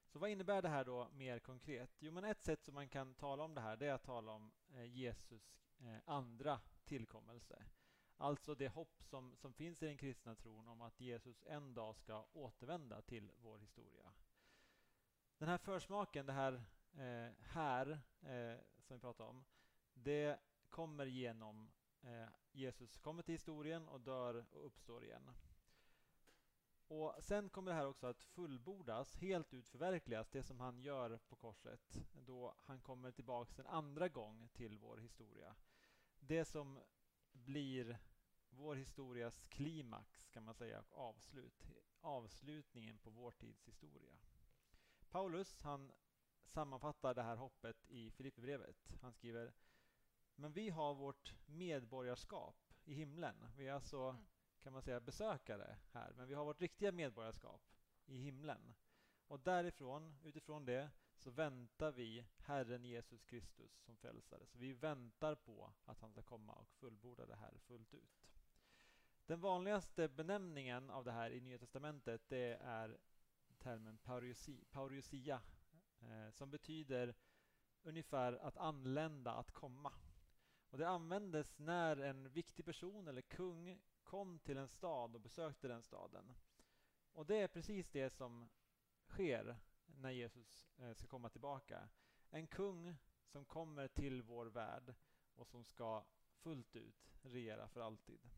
[0.07, 1.91] Så vad innebär det här då mer konkret?
[1.99, 4.33] Jo, men ett sätt som man kan tala om det här, det är att tala
[4.33, 7.65] om eh, Jesus eh, andra tillkommelse.
[8.17, 11.97] Alltså det hopp som, som finns i den kristna tron om att Jesus en dag
[11.97, 14.13] ska återvända till vår historia.
[15.39, 19.45] Den här försmaken, det här eh, här eh, som vi pratar om,
[19.95, 21.71] det kommer genom
[22.03, 25.31] eh, Jesus kommer till historien och dör och uppstår igen.
[26.89, 31.19] Och Sen kommer det här också att fullbordas, helt ut förverkligas, det som han gör
[31.29, 35.55] på korset då han kommer tillbaks en andra gång till vår historia.
[36.21, 36.81] Det som
[37.33, 37.99] blir
[38.51, 41.67] vår historias klimax kan man säga och avslut,
[42.01, 44.17] avslutningen på vår tids historia.
[45.11, 45.93] Paulus han
[46.47, 48.93] sammanfattar det här hoppet i Filipperbrevet.
[49.01, 49.53] Han skriver
[50.35, 53.47] Men vi har vårt medborgarskap i himlen.
[53.57, 54.27] Vi är alltså mm
[54.63, 57.61] kan man säga besökare här, men vi har vårt riktiga medborgarskap
[58.07, 58.75] i himlen.
[59.27, 64.47] Och därifrån, utifrån det, så väntar vi Herren Jesus Kristus som frälsare.
[64.47, 68.29] Så vi väntar på att han ska komma och fullborda det här fullt ut.
[69.27, 72.99] Den vanligaste benämningen av det här i Nya Testamentet det är
[73.59, 75.43] termen parousia, parousia
[76.01, 77.15] eh, som betyder
[77.83, 79.93] ungefär att anlända, att komma.
[80.71, 85.69] Och Det användes när en viktig person eller kung kom till en stad och besökte
[85.69, 86.35] den staden.
[87.13, 88.49] Och det är precis det som
[89.09, 89.57] sker
[89.97, 91.89] när Jesus eh, ska komma tillbaka.
[92.31, 92.97] En kung
[93.27, 94.95] som kommer till vår värld
[95.35, 96.05] och som ska
[96.39, 98.29] fullt ut regera för alltid.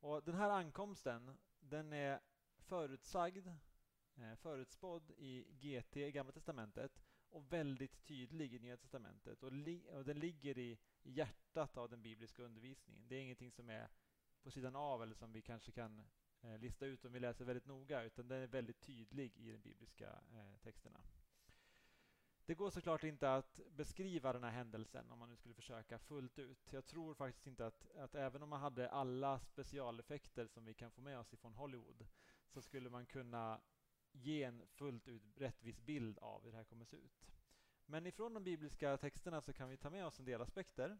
[0.00, 2.20] Och Den här ankomsten den är
[2.58, 3.46] förutsagd,
[4.14, 9.42] eh, förutspådd i GT, i Gamla Testamentet och väldigt tydlig i Nya Testamentet.
[9.42, 13.08] Och, li och Den ligger i hjärtat av den bibliska undervisningen.
[13.08, 13.88] Det är ingenting som är
[14.42, 16.02] på sidan av eller som vi kanske kan
[16.42, 19.58] Eh, lista ut om vi läser väldigt noga, utan den är väldigt tydlig i de
[19.58, 21.00] bibliska eh, texterna.
[22.46, 26.38] Det går såklart inte att beskriva den här händelsen om man nu skulle försöka fullt
[26.38, 26.72] ut.
[26.72, 30.90] Jag tror faktiskt inte att, att även om man hade alla specialeffekter som vi kan
[30.90, 32.06] få med oss ifrån Hollywood
[32.46, 33.60] så skulle man kunna
[34.12, 37.26] ge en fullt ut rättvis bild av hur det här kommer att se ut.
[37.86, 40.98] Men ifrån de bibliska texterna så kan vi ta med oss en del aspekter.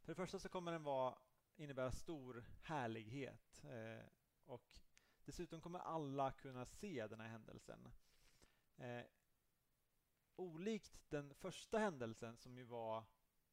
[0.00, 1.18] För det första så kommer den vara
[1.58, 3.64] innebära stor härlighet.
[3.64, 4.06] Eh,
[4.44, 4.80] och
[5.24, 7.88] dessutom kommer alla kunna se den här händelsen.
[8.76, 9.04] Eh,
[10.36, 13.04] olikt den första händelsen som ju var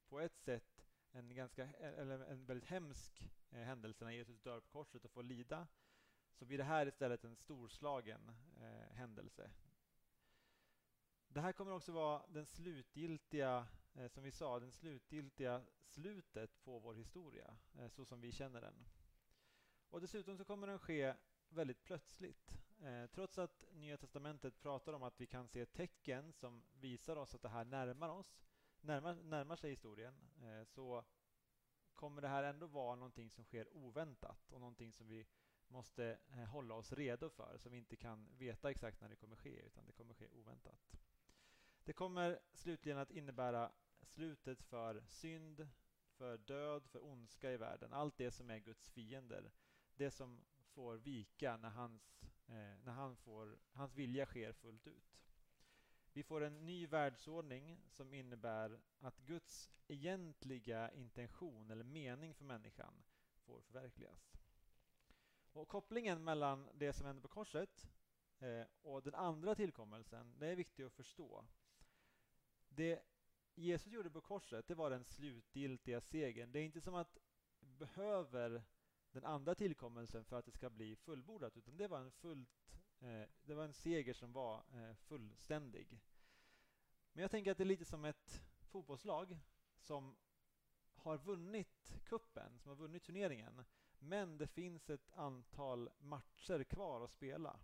[0.08, 4.68] på ett sätt en, ganska, eller en väldigt hemsk eh, händelse när Jesus dör på
[4.68, 5.68] korset och får lida
[6.34, 9.52] så blir det här istället en storslagen eh, händelse.
[11.28, 16.80] Det här kommer också vara den slutgiltiga eh, som vi sa, den slutgiltiga slutet på
[16.80, 18.86] vår historia, eh, så som vi känner den.
[19.90, 21.16] Och dessutom så kommer den ske
[21.50, 22.58] väldigt plötsligt.
[22.82, 27.36] Eh, trots att Nya Testamentet pratar om att vi kan se tecken som visar oss
[27.36, 28.46] att det här närmar oss,
[28.82, 31.06] närmar, närmar sig historien, eh, så
[31.94, 35.26] kommer det här ändå vara någonting som sker oväntat och någonting som vi
[35.68, 39.36] måste eh, hålla oss redo för, som vi inte kan veta exakt när det kommer
[39.36, 40.98] ske, utan det kommer ske oväntat.
[41.84, 43.72] Det kommer slutligen att innebära
[44.06, 45.68] slutet för synd,
[46.18, 47.94] för död, för ondska i världen.
[47.94, 49.52] Allt det som är Guds fiender.
[49.96, 55.16] Det som får vika när, hans, eh, när han får, hans vilja sker fullt ut.
[56.14, 63.04] Vi får en ny världsordning som innebär att Guds egentliga intention eller mening för människan
[63.46, 64.32] får förverkligas.
[65.52, 67.88] Och kopplingen mellan det som händer på korset
[68.40, 71.46] eh, och den andra tillkommelsen, det är viktigt att förstå.
[72.70, 73.02] Det
[73.56, 76.52] Jesus gjorde på korset, det var den slutgiltiga segern.
[76.52, 77.18] Det är inte som att
[77.60, 78.64] behöver
[79.12, 83.24] den andra tillkommelsen för att det ska bli fullbordat, utan det var en, fullt, eh,
[83.44, 86.02] det var en seger som var eh, fullständig.
[87.14, 89.40] Men jag tänker att det är lite som ett fotbollslag
[89.78, 90.16] som
[90.96, 93.64] har vunnit kuppen, som har vunnit turneringen,
[94.00, 97.60] men det finns ett antal matcher kvar att spela.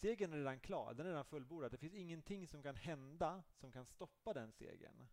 [0.00, 1.70] Segern är redan klar, den är redan fullbordad.
[1.70, 5.06] Det finns ingenting som kan hända som kan stoppa den segern.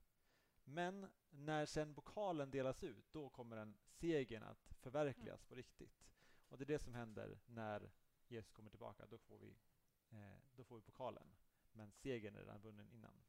[0.63, 6.08] Men när sen pokalen delas ut, då kommer den segern att förverkligas på riktigt.
[6.50, 7.91] Och det är det som händer när
[8.28, 9.06] Jesus kommer tillbaka.
[9.10, 9.58] Då får vi,
[10.10, 11.36] eh, då får vi pokalen.
[11.71, 13.23] Men segern är redan vunnen innan.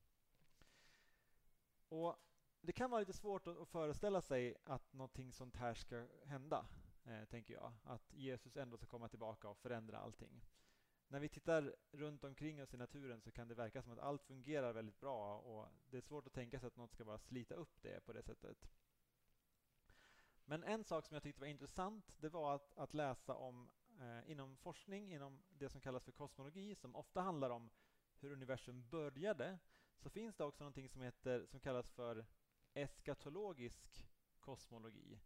[1.88, 2.16] Och
[2.60, 6.66] Det kan vara lite svårt att föreställa sig att någonting sånt här ska hända,
[7.04, 7.72] eh, tänker jag.
[7.82, 10.42] Att Jesus ändå ska komma tillbaka och förändra allting
[11.08, 14.22] när vi tittar runt omkring oss i naturen så kan det verka som att allt
[14.22, 17.54] fungerar väldigt bra och det är svårt att tänka sig att något ska bara slita
[17.54, 18.68] upp det på det sättet.
[20.44, 24.30] Men en sak som jag tyckte var intressant det var att, att läsa om eh,
[24.30, 27.70] inom forskning, inom det som kallas för kosmologi som ofta handlar om
[28.20, 29.58] hur universum började
[29.98, 32.26] så finns det också någonting som, heter, som kallas för
[32.74, 34.06] eskatologisk
[34.40, 35.20] kosmologi.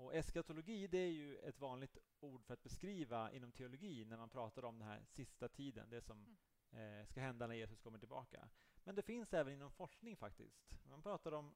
[0.00, 4.30] Och eskatologi det är ju ett vanligt ord för att beskriva inom teologi när man
[4.30, 6.36] pratar om den här sista tiden, det som
[6.72, 7.00] mm.
[7.00, 8.48] eh, ska hända när Jesus kommer tillbaka.
[8.84, 10.76] Men det finns även inom forskning faktiskt.
[10.84, 11.54] Man pratar om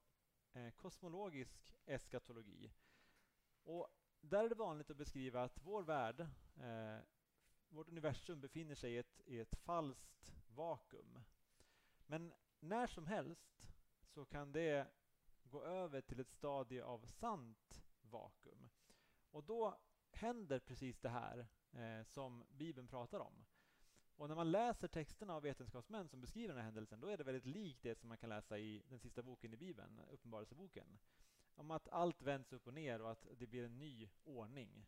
[0.53, 2.73] eh, kosmologisk eskatologi.
[3.63, 3.89] Och
[4.21, 6.21] där är det vanligt att beskriva att vår värld,
[6.57, 6.99] eh,
[7.69, 11.21] vårt universum befinner sig i ett, i ett falskt vakuum.
[12.07, 13.69] Men när som helst
[14.07, 14.87] så kan det
[15.43, 17.84] gå över till ett stadie av sant
[18.15, 18.69] vakuum.
[19.31, 19.79] Och då
[20.11, 23.45] händer precis det här eh, som Bibeln pratar om.
[24.17, 27.25] Och när man läser texterna av vetenskapsmän som beskriver den här händelsen, då är det
[27.25, 30.99] väldigt likt det som man kan läsa i den sista boken i Bibeln, Uppenbarelseboken.
[31.55, 34.87] Om att allt vänds upp och ner och att det blir en ny ordning.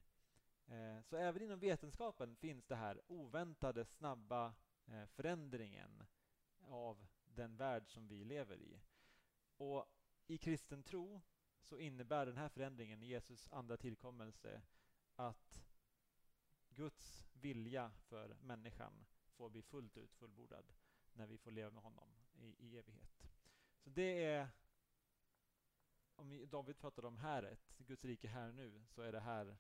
[0.67, 4.55] Eh, så även inom vetenskapen finns det här oväntade, snabba
[4.87, 6.07] eh, förändringen
[6.61, 8.81] av den värld som vi lever i.
[9.57, 9.87] Och
[10.27, 11.21] i kristen tro
[11.69, 14.63] så innebär den här förändringen, Jesus andra tillkommelse,
[15.17, 15.65] att
[16.69, 20.73] Guds vilja för människan får bli fullt ut fullbordad
[21.13, 23.29] när vi får leva med honom i, i evighet.
[23.79, 24.49] Så det är,
[26.15, 29.57] om David pratade om häret, Guds rike här nu, så är det här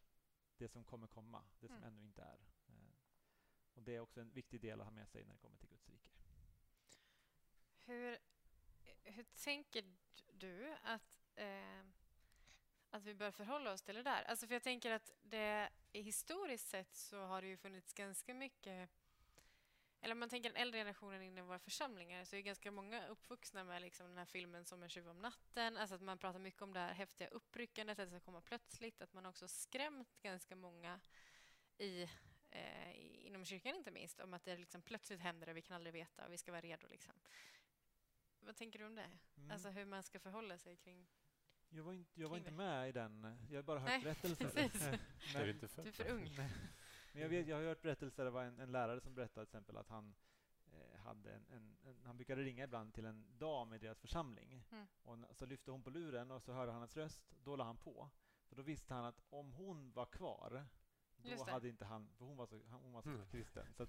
[0.57, 1.89] det som kommer komma, det som mm.
[1.89, 2.39] ännu inte är.
[2.69, 2.95] Eh,
[3.75, 5.69] och Det är också en viktig del att ha med sig när det kommer till
[5.69, 6.11] Guds rike.
[7.85, 8.19] Hur,
[9.03, 9.85] hur tänker
[10.33, 11.85] du att eh,
[12.91, 14.23] att vi bör förhålla oss till det där.
[14.23, 18.91] Alltså för jag tänker att det historiskt sett så har det ju funnits ganska mycket
[20.01, 23.07] eller om man tänker den äldre generationen inne i våra församlingar så är ganska många
[23.07, 25.77] uppvuxna med liksom den här filmen Som en tjuv om natten.
[25.77, 29.03] Alltså att man pratar mycket om det här häftiga uppryckandet, att det ska komma plötsligt.
[29.03, 31.01] Att man också skrämt ganska många
[31.79, 32.03] i,
[32.51, 35.93] eh, inom kyrkan inte minst om att det liksom plötsligt händer och vi kan aldrig
[35.93, 36.87] veta och vi ska vara redo.
[36.87, 37.15] Liksom.
[38.41, 39.11] Vad tänker du om det?
[39.37, 39.51] Mm.
[39.51, 41.07] Alltså hur man ska förhålla sig kring
[41.77, 43.37] jag var, inte, jag var inte med i den.
[43.51, 44.71] Jag har bara hört Nej, berättelser.
[45.35, 46.31] Men, är inte du är för ung.
[47.13, 48.25] Men jag, vet, jag har hört berättelser.
[48.25, 50.15] Det var en, en lärare som berättade till exempel att han
[50.73, 54.65] eh, hade en, en, en, han brukade ringa ibland till en dam i deras församling.
[54.71, 54.87] Mm.
[55.03, 57.35] Och så lyfte hon på luren och så hörde han hans röst.
[57.45, 58.11] Då la han på.
[58.49, 60.67] För då visste han att om hon var kvar,
[61.17, 62.09] då hade inte han...
[62.19, 63.27] För hon var så, hon var så mm.
[63.27, 63.67] kristen.
[63.77, 63.87] Så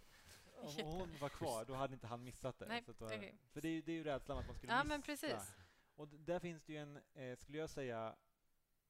[0.57, 2.65] om hon var kvar, då hade inte han missat det.
[2.65, 3.33] Nej, så var, okay.
[3.51, 4.87] För det är, det är ju rädslan att man skulle ja, missa.
[4.87, 5.55] Men precis.
[5.97, 8.15] Och där finns det ju en, eh, skulle jag säga,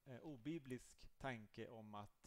[0.05, 2.25] eh, obiblisk tanke om att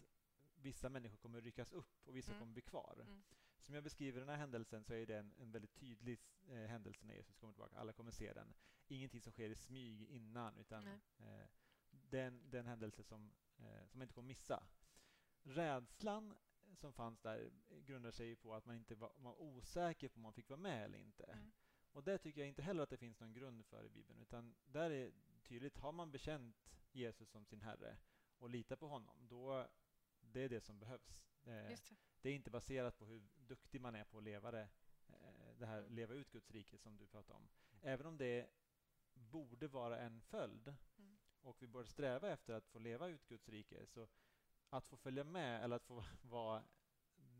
[0.54, 2.40] vissa människor kommer ryckas upp och vissa mm.
[2.40, 3.00] kommer bli kvar.
[3.00, 3.22] Mm.
[3.60, 7.06] Som jag beskriver den här händelsen så är det en, en väldigt tydlig eh, händelse
[7.06, 7.78] när Jesus kommer tillbaka.
[7.78, 8.54] Alla kommer se den.
[8.88, 11.46] Ingenting som sker i smyg innan utan eh,
[11.90, 14.62] den, den händelse som, eh, som man inte kommer missa.
[15.42, 16.34] Rädslan
[16.74, 20.32] som fanns där grundar sig på att man inte var, var osäker på om man
[20.32, 21.24] fick vara med eller inte.
[21.24, 21.52] Mm.
[21.92, 24.20] Och det tycker jag inte heller att det finns någon grund för i Bibeln.
[24.20, 26.56] Utan där är tydligt, har man bekänt
[26.92, 27.96] Jesus som sin Herre
[28.38, 29.66] och litar på honom, då
[30.20, 31.22] det är det som behövs.
[31.44, 31.96] Eh, det.
[32.22, 32.28] det.
[32.28, 34.68] är inte baserat på hur duktig man är på att leva det,
[35.08, 37.48] eh, det här leva ut Guds rike som du pratar om.
[37.82, 38.50] Även om det
[39.14, 41.18] borde vara en följd mm.
[41.40, 44.08] och vi bör sträva efter att få leva ut Guds rike, så
[44.68, 46.62] att få följa med eller att få vara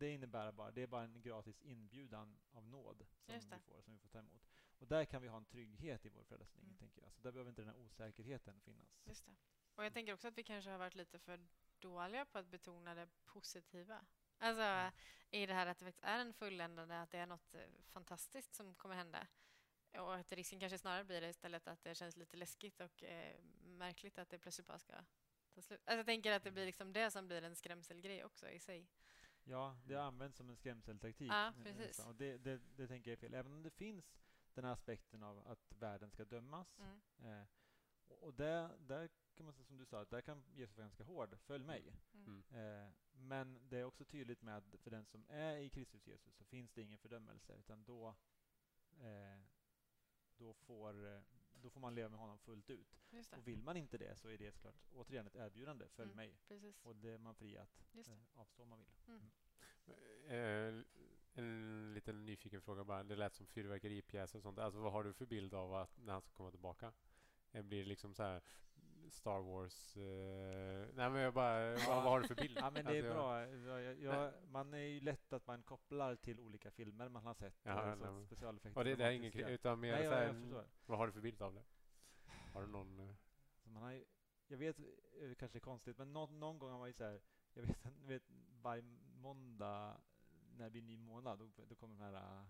[0.01, 3.93] det innebär bara, det är bara en gratis inbjudan av nåd som vi får, som
[3.93, 4.43] vi får ta emot.
[4.79, 6.77] Och där kan vi ha en trygghet i vår frälsning, mm.
[6.77, 7.15] tänker jag.
[7.15, 9.03] Så där behöver inte den här osäkerheten finnas.
[9.05, 9.37] Just det.
[9.75, 12.95] Och jag tänker också att vi kanske har varit lite för dåliga på att betona
[12.95, 14.07] det positiva.
[14.39, 14.93] Alltså mm.
[15.31, 18.55] i det här att det faktiskt är en fulländande, att det är något eh, fantastiskt
[18.55, 19.27] som kommer hända.
[19.99, 23.41] Och att risken kanske snarare blir det istället att det känns lite läskigt och eh,
[23.63, 24.93] märkligt att det plötsligt bara ska
[25.55, 25.81] ta slut.
[25.85, 28.89] Alltså jag tänker att det blir liksom det som blir en skrämselgrej också i sig.
[29.51, 31.31] Ja, det används som en skrämseltaktik.
[31.31, 31.99] Ja, Eh, precis.
[32.07, 33.35] Och det, det, det tänker jag är fel.
[33.35, 34.21] Även om det finns
[34.55, 36.79] den här aspekten av att världen ska dömas.
[36.79, 37.01] Mm.
[37.25, 37.47] Eh,
[38.09, 40.85] och och där, där kan man säga som du sa, att där kan Jesus vara
[40.85, 41.39] ganska hård.
[41.41, 41.97] Följ mig.
[42.15, 42.43] Mm.
[42.51, 42.87] Mm.
[42.87, 46.35] Eh, men det är också tydligt med att för den som är i Kristus Jesus
[46.35, 48.15] så finns det ingen fördömelse utan då,
[49.01, 49.41] eh,
[50.37, 51.21] då, får, eh,
[51.63, 53.01] då får man leva med honom fullt ut.
[53.11, 53.37] Just det.
[53.37, 55.89] Och vill man inte det så är det såklart återigen ett erbjudande.
[55.89, 56.17] Följ Mm.
[56.17, 56.39] mig.
[56.49, 56.81] Precis.
[56.83, 58.93] Och det är man fri att eh, avstå om man vill.
[59.07, 59.31] Mm.
[60.27, 60.85] Eh,
[61.35, 63.03] en liten nyfiken fråga bara.
[63.05, 64.59] Det lät som fyrverkeripjäser och sånt.
[64.59, 66.93] Alltså vad har du för bild av att när han ska komma tillbaka?
[67.53, 68.43] Eh, Blir det liksom så här
[69.11, 69.97] Star Wars...
[69.97, 72.59] Eh, nej men jag bara, vad, vad har du för bild?
[72.61, 73.81] Ja, men det är Alltså, bra.
[73.81, 77.61] Jag, jag, man är ju lätt att man kopplar till olika filmer man har sett.
[77.63, 80.19] Ja, eh, så nej, specialeffekter Och det, det är ingen utan mer Nej, så jag,
[80.19, 80.65] här, jag.
[80.87, 81.63] Vad har du för bild av det?
[82.53, 83.01] Har du någon...
[83.09, 83.15] eh,
[83.65, 84.05] Så man har ju,
[84.47, 87.21] jag vet, eh, kanske är konstigt, men någon, någon gång har man ju så här,
[87.55, 88.23] jag vet, ni vet
[88.63, 88.83] varje
[89.15, 90.01] måndag
[90.57, 92.47] när det blir ny månad, då, då kommer de här, äh,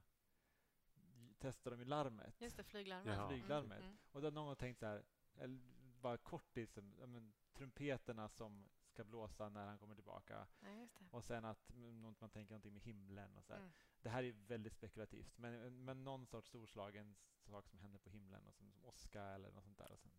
[1.38, 2.40] testar de ju larmet.
[2.40, 3.16] Just det, flyglarmet.
[3.16, 3.28] Jaha.
[3.28, 3.80] Flyglarmet.
[3.80, 3.96] Mm.
[4.12, 5.02] Och då har någon tänkt så här,
[5.36, 5.58] eller
[6.00, 6.56] bara kort
[6.98, 10.46] ja, men, trumpeterna som ska blåsa när han kommer tillbaka.
[10.60, 11.04] Ja, just det.
[11.10, 13.60] Och sen att mm, något- man tänker någonting med himlen och så här.
[13.60, 13.72] Mm.
[14.02, 17.16] Det här är väldigt spekulativt, men, men någon sorts storslagen
[17.50, 19.92] sak som händer på himlen, och som, som åska eller något sånt där.
[19.92, 20.12] Och sen,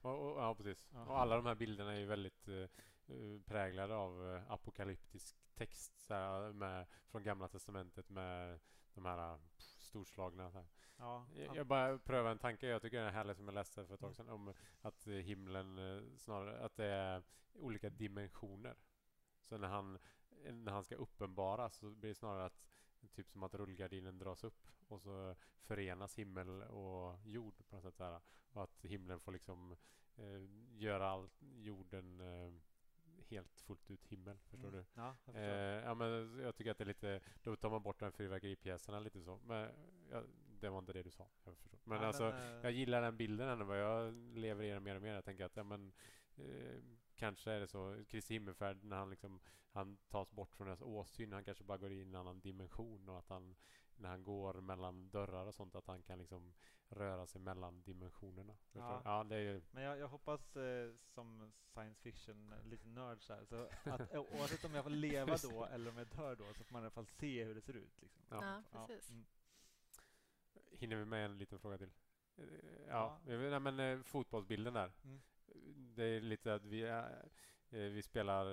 [0.00, 0.88] Och, och, ja, precis.
[0.92, 1.06] Ja.
[1.06, 2.68] Och alla de här bilderna är ju väldigt eh,
[3.44, 8.60] präglade av eh, apokalyptisk text så här, med, från Gamla Testamentet med
[8.94, 10.50] de här pff, storslagna.
[10.50, 10.64] Så
[10.96, 12.66] ja, Jag, jag bara prövar en tanke.
[12.66, 15.78] Jag tycker den är härlig som jag läste för ett tag sedan om att himlen
[15.78, 17.22] eh, snarare att det är
[17.54, 18.76] olika dimensioner.
[19.42, 19.98] Så när han,
[20.50, 22.66] när han ska uppenbaras så blir det snarare att
[23.12, 27.98] typ som att rullgardinen dras upp och så förenas himmel och jord på något sätt.
[27.98, 28.20] Där.
[28.52, 29.76] Och att himlen får liksom
[30.16, 32.52] eh, göra all jorden eh,
[33.30, 34.38] helt fullt ut himmel.
[34.50, 34.80] Förstår Mm.
[34.80, 34.84] du?
[34.94, 35.40] Ja, jag förstår.
[35.40, 37.20] Eh, ja, men jag tycker att det är lite...
[37.42, 39.38] Då tar man bort de fyrverkeripjäserna lite så.
[39.46, 39.70] Men
[40.10, 40.22] ja,
[40.60, 41.26] det var inte det du sa.
[41.44, 41.78] Jag förstår.
[41.84, 43.74] Men Ja, alltså, eh, jag gillar den bilden ändå.
[43.74, 45.14] Jag lever i den mer och mer.
[45.14, 45.92] Jag tänker att ja, men,
[46.36, 46.80] eh,
[47.14, 48.04] kanske är det så.
[48.08, 51.32] Kristi himmelfärd, när han, liksom, han tas bort från deras åsyn.
[51.32, 53.08] Han kanske bara går in i en annan dimension.
[53.08, 53.56] Och att han,
[53.96, 56.54] när han går mellan dörrar och sånt, att han kan liksom
[56.88, 58.56] röra sig mellan dimensionerna.
[58.72, 59.02] Ja.
[59.04, 59.62] ja det är ju...
[59.70, 64.12] Men jag, jag hoppas eh, som science fiction, eh, lite nörd så här, så att
[64.14, 66.82] eh, oavsett om jag får leva då eller om jag dör då så får man
[66.82, 68.02] i alla fall se hur det ser ut.
[68.02, 68.22] Liksom.
[68.30, 68.62] Ja.
[68.72, 69.10] Ja, precis.
[69.10, 69.26] mm.
[70.70, 71.92] Hinner vi med en liten fråga till?
[72.36, 72.44] Eh,
[72.88, 73.20] Ja.
[73.26, 74.92] Ja, men eh, fotbollsbilden där.
[75.04, 75.20] Mm.
[75.94, 77.28] Det är lite att vi, är,
[77.70, 78.46] eh, vi spelar...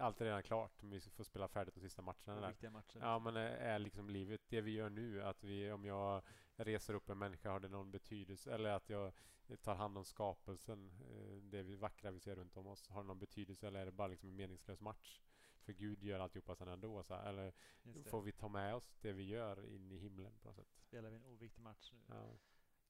[0.00, 2.48] Allt är redan klart, men vi får spela färdigt de sista matcherna.
[2.48, 2.98] Viktiga matcher.
[3.00, 5.22] Ja, men eh, är liksom livet det vi gör nu?
[5.22, 6.22] Att vi, om jag
[6.56, 8.54] reser upp en människa, har det någon betydelse?
[8.54, 9.12] Eller att jag
[9.62, 13.06] tar hand om skapelsen, eh, det vi vackra vi ser runt om oss, har det
[13.06, 13.66] någon betydelse?
[13.66, 15.20] Eller är det bara liksom en meningslös match?
[15.60, 17.02] För Gud gör alltihopa sen ändå.
[17.02, 17.28] Så här.
[17.28, 17.52] Eller
[18.10, 20.68] får vi ta med oss det vi gör in i himlen på något sätt?
[20.76, 22.00] Spelar vi en oviktig match nu.
[22.08, 22.36] Ja.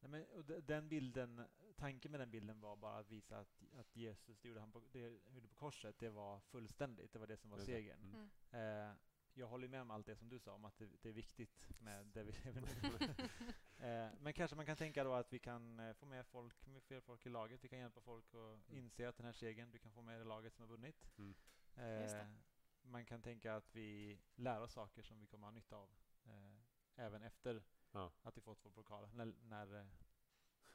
[0.00, 3.62] Nej, men, och de- den bilden, tanken med den bilden var bara att visa att,
[3.78, 7.12] att Jesus, det gjorde han på, det gjorde på korset, det var fullständigt.
[7.12, 7.64] Det var det som var det.
[7.64, 8.30] segern.
[8.52, 8.90] Mm.
[8.90, 8.96] Eh,
[9.34, 11.68] jag håller med om allt det som du sa om att det, det är viktigt
[11.80, 12.74] med det vi lever nu.
[13.86, 16.82] eh, men kanske man kan tänka då att vi kan eh, få med folk, med
[16.82, 17.64] fler folk i laget.
[17.64, 18.78] Vi kan hjälpa folk att Mm.
[18.78, 21.10] inse att den här segern, vi kan få med det laget som har vunnit.
[21.18, 21.34] Mm.
[21.76, 22.26] Eh,
[22.82, 25.90] man kan tänka att vi lär oss saker som vi kommer ha nytta av.
[26.24, 26.58] Eh,
[26.96, 28.12] även efter Ja.
[28.22, 29.09] att vi fått vår pokal.
[29.14, 29.87] När, när, eh,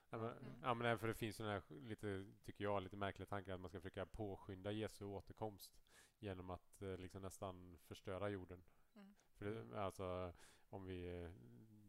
[0.09, 0.53] Ja, men, Mm.
[0.61, 3.79] ja, men för det finns här lite, tycker jag, lite märkliga tanken att man ska
[3.79, 5.79] försöka påskynda Jesu återkomst
[6.19, 8.63] genom att eh, liksom nästan förstöra jorden.
[8.95, 9.15] Mm.
[9.33, 10.33] För det, alltså,
[10.69, 11.29] om vi,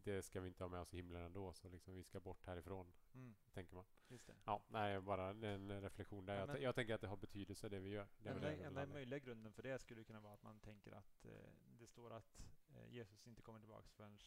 [0.03, 2.45] det ska vi inte ha med oss i himlen ändå, så liksom vi ska bort
[2.45, 3.85] härifrån, mm, tänker man.
[4.07, 4.35] just det.
[4.45, 6.33] Ja, nej, bara en reflektion där.
[6.33, 8.07] Ja, jag, men- jag tänker att det har betydelse det vi gör.
[8.17, 11.25] Det Enda, jag enda möjliga grunden för det skulle kunna vara att man tänker att
[11.25, 11.31] eh,
[11.79, 12.39] det står att
[12.69, 14.17] eh, Jesus inte kommer tillbaka förrän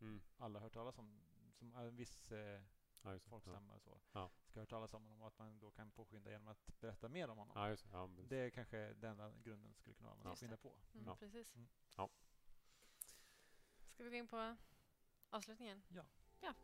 [0.00, 0.20] Mm.
[0.38, 1.20] alla har hört talas om,
[1.52, 2.62] som en viss eh,
[3.02, 4.30] Ja, folkstam och så, Ja.
[4.46, 7.08] ska ha hört talas om honom och att man då kan påskynda genom att berätta
[7.08, 7.56] mer om honom.
[7.70, 7.76] Ja.
[7.92, 10.36] Ja, Det är kanske den enda grunden skulle kunna vara, det.
[10.36, 10.78] skynda på.
[10.94, 11.16] Mm, Ja.
[11.16, 11.54] Precis.
[11.54, 11.68] Mm.
[11.96, 12.10] Ja.
[13.94, 14.56] Ska vi gå in på
[15.30, 15.82] avslutningen?
[15.88, 16.04] Ja.
[16.40, 16.54] ja.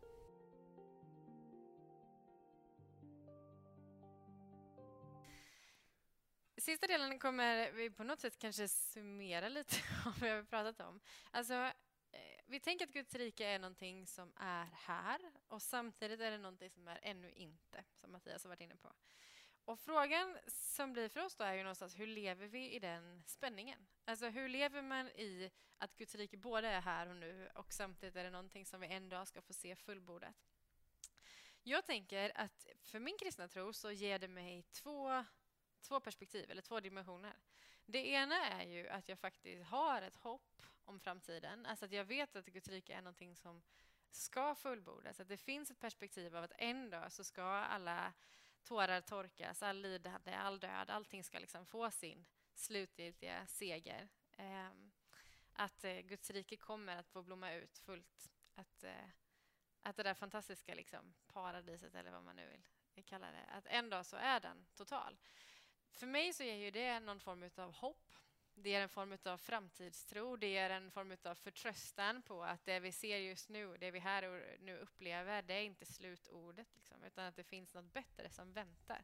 [6.57, 9.75] Sista delen kommer vi på något sätt kanske summera lite
[10.05, 10.99] av vad vi har pratat om.
[11.31, 11.71] Alltså,
[12.13, 16.37] Eh, vi tänker att Guds rike är någonting som är här och samtidigt är det
[16.37, 18.93] någonting som är ännu inte, som Mattias har varit inne på.
[19.65, 23.23] Och frågan som blir för oss då är ju någonstans hur lever vi i den
[23.25, 23.87] spänningen?
[24.05, 28.15] Alltså hur lever man i att Guds rike både är här och nu och samtidigt
[28.15, 30.35] är det någonting som vi en dag ska få se fullbordat?
[31.63, 35.25] Jag tänker att för min kristna tro så ger det mig två
[35.83, 37.33] två perspektiv, eller två dimensioner.
[37.85, 41.65] Det ena är ju att jag faktiskt har ett hopp om framtiden.
[41.65, 43.61] Alltså att jag vet att Guds rike är någonting som
[44.11, 45.19] ska fullbordas.
[45.19, 48.13] Att det finns ett perspektiv av att en dag så ska alla
[48.63, 54.09] tårar torkas, all lidande, all död, allting ska liksom få sin slutgiltiga seger.
[54.37, 54.91] Ehm,
[55.53, 58.31] att eh, Guds rike kommer att få blomma ut fullt.
[58.55, 59.09] Att, eh,
[59.81, 62.61] att det där fantastiska liksom, paradiset, eller vad man nu
[62.93, 65.17] vill kalla det, att en dag så är den total.
[65.91, 68.13] För mig så ger ju det någon form av hopp.
[68.55, 72.79] Det är en form av framtidstro, det är en form av förtröstan på att det
[72.79, 77.03] vi ser just nu, det vi här och nu upplever, det är inte slutordet, liksom,
[77.03, 79.03] utan att det finns något bättre som väntar.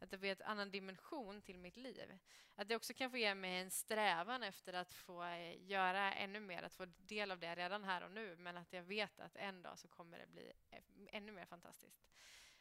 [0.00, 2.18] Att det blir en annan dimension till mitt liv.
[2.54, 6.40] Att det också kan få ge mig en strävan efter att få eh, göra ännu
[6.40, 9.36] mer, att få del av det redan här och nu, men att jag vet att
[9.36, 12.04] en dag så kommer det bli eh, ännu mer fantastiskt.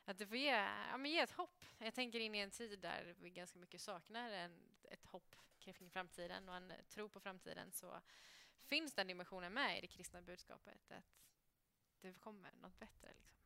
[0.06, 0.52] Att det får ge,
[0.92, 1.66] ja, men ge ett hopp.
[1.78, 5.36] Jag tänker in i en tid där vi ganska mycket saknar en, ett hopp
[5.74, 8.02] kring framtiden och en tro på framtiden så
[8.62, 10.92] finns den dimensionen med i det kristna budskapet.
[10.92, 13.14] Att det kommer något bättre.
[13.14, 13.40] Liksom.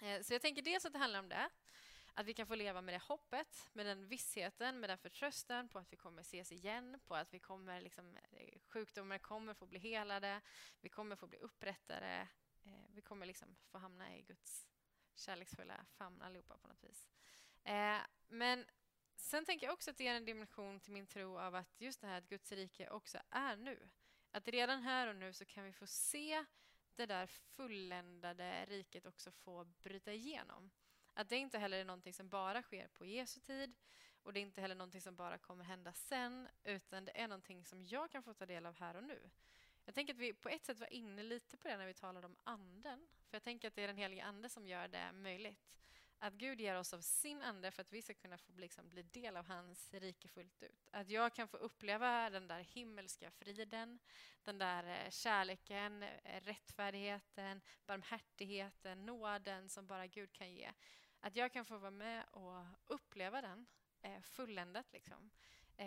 [0.00, 1.50] Eh, så jag tänker dels att det handlar om det.
[2.14, 5.78] Att vi kan få leva med det hoppet, med den vissheten, med den förtröstan på
[5.78, 9.78] att vi kommer ses igen, på att vi kommer, liksom, eh, sjukdomar kommer få bli
[9.78, 10.40] helade,
[10.80, 12.28] vi kommer få bli upprättade,
[12.64, 14.66] eh, vi kommer liksom få hamna i Guds
[15.14, 17.08] kärleksfulla famn allihopa på något vis.
[17.64, 18.66] Eh, men
[19.20, 22.00] sen tänker jag också att det är en dimension till min tro av att just
[22.00, 23.88] det här att Guds rike också är nu.
[24.30, 26.44] Att redan här och nu så kan vi få se
[26.96, 30.70] det där fulländade riket också få bryta igenom.
[31.14, 33.74] Att det inte heller är någonting som bara sker på Jesu tid
[34.22, 37.64] och det är inte heller någonting som bara kommer hända sen utan det är någonting
[37.64, 39.30] som jag kan få ta del av här och nu.
[39.84, 42.26] Jag tänker att vi på ett sätt var inne lite på det när vi talade
[42.26, 43.08] om anden.
[43.28, 45.68] För jag tänker att det är den heliga ande som gör det möjligt.
[46.20, 49.02] Att Gud ger oss av sin ande för att vi ska kunna få liksom bli
[49.02, 50.88] del av hans rike fullt ut.
[50.90, 53.98] Att jag kan få uppleva den där himmelska friden,
[54.44, 60.72] den där eh, kärleken, eh, rättfärdigheten, barmhärtigheten, nåden som bara Gud kan ge.
[61.20, 63.66] Att jag kan få vara med och uppleva den
[64.02, 64.92] eh, fulländat.
[64.92, 65.30] Liksom.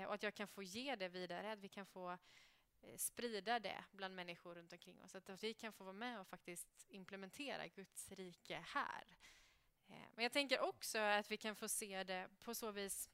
[0.07, 2.17] och att jag kan få ge det vidare, att vi kan få
[2.97, 5.15] sprida det bland människor runt omkring oss.
[5.15, 9.17] Att vi kan få vara med och faktiskt implementera Guds rike här.
[9.91, 13.09] Eh, men jag tänker också att vi kan få se det på så vis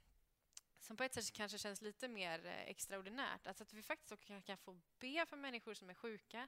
[0.80, 3.48] som på ett sätt kanske känns lite mer eh, extraordinärt.
[3.48, 6.48] Alltså att vi faktiskt också kan få be för människor som är sjuka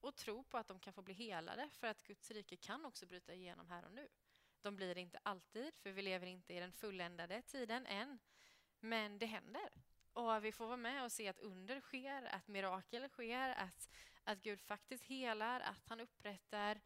[0.00, 3.06] och tro på att de kan få bli helade för att Guds rike kan också
[3.06, 4.08] bryta igenom här och nu.
[4.60, 8.18] De blir det inte alltid, för vi lever inte i den fulländade tiden än.
[8.80, 9.70] Men det händer.
[10.12, 13.88] Och vi får vara med och se att under sker, att mirakel sker, att,
[14.24, 16.80] att Gud faktiskt helar, att han upprättar.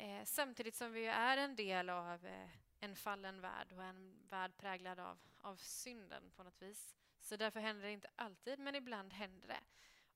[0.00, 2.48] Eh, samtidigt som vi är en del av eh,
[2.80, 6.96] en fallen värld och en värld präglad av, av synden på något vis.
[7.20, 9.60] Så därför händer det inte alltid, men ibland händer det.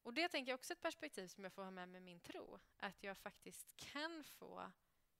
[0.02, 2.20] Och det tänker jag också är ett perspektiv som jag får ha med mig min
[2.20, 2.58] tro.
[2.76, 4.70] Att jag faktiskt kan få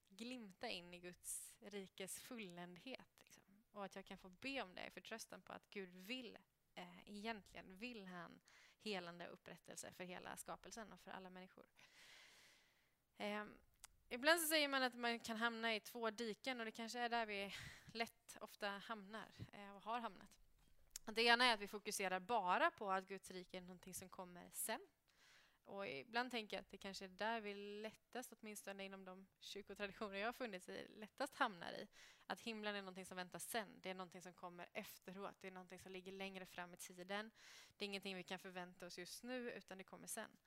[0.09, 3.07] glimta in i Guds rikes fulländhet.
[3.17, 3.43] Liksom.
[3.71, 6.37] Och att jag kan få be om det i förtröstan på att Gud vill
[6.73, 8.39] eh, egentligen vill han
[8.79, 11.65] helande upprättelse för hela skapelsen och för alla människor.
[13.17, 13.45] Eh,
[14.13, 17.09] ibland så säger man att man kan hamna i två diken och det kanske är
[17.09, 17.53] där vi
[17.93, 20.29] lätt ofta hamnar eh, och har hamnat.
[21.05, 24.49] Det ena är att vi fokuserar bara på att Guds rike är någonting som kommer
[24.53, 24.81] sen
[25.65, 30.17] och ibland tänker jag att det kanske är där vi lättast, åtminstone inom de kyrkotraditioner
[30.17, 31.87] jag har funnits i, lättast hamnar i.
[32.27, 33.67] Att himlen är någonting som väntar sen.
[33.81, 35.35] Det är någonting som kommer efteråt.
[35.41, 37.31] Det är någonting som ligger längre fram i tiden.
[37.77, 40.37] Det är ingenting vi kan förvänta oss just nu, utan det kommer sen.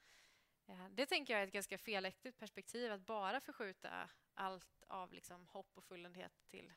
[0.90, 5.70] Det tänker jag är ett ganska felaktigt perspektiv, att bara förskjuta allt av liksom hopp
[5.74, 6.72] och fulländhet till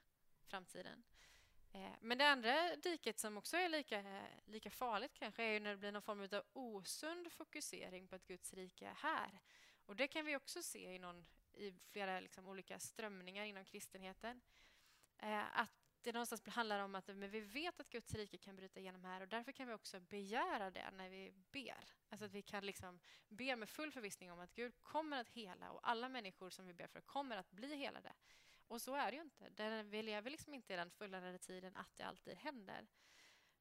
[0.47, 1.03] framtiden.
[1.71, 5.77] Eh, men det andra diket som också är lika, lika farligt kanske är när det
[5.77, 9.39] blir någon form av osund fokusering på att Guds rike är här.
[9.85, 14.41] Och det kan vi också se i, någon, i flera liksom olika strömningar inom kristenheten.
[15.17, 18.79] Eh, att det någonstans handlar om att men vi vet att Guds rike kan bryta
[18.79, 21.83] igenom här och därför kan vi också begära det när vi ber.
[22.09, 25.71] Alltså att vi kan liksom be med full förvissning om att Gud kommer att hela
[25.71, 28.13] och alla människor som vi ber för kommer att bli helade.
[28.67, 29.83] Och så är det ju inte.
[29.83, 32.87] vi lever liksom inte i den fulländade tiden att det alltid händer.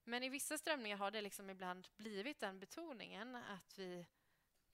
[0.05, 4.07] Men i vissa strömningar har det liksom ibland blivit den betoningen att vi,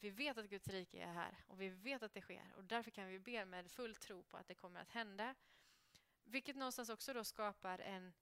[0.00, 2.90] vi vet att Guds rike är här och vi vet att det sker och därför
[2.90, 5.34] kan vi be med full tro på att det kommer att hända.
[6.24, 8.12] Vilket någonstans också då skapar en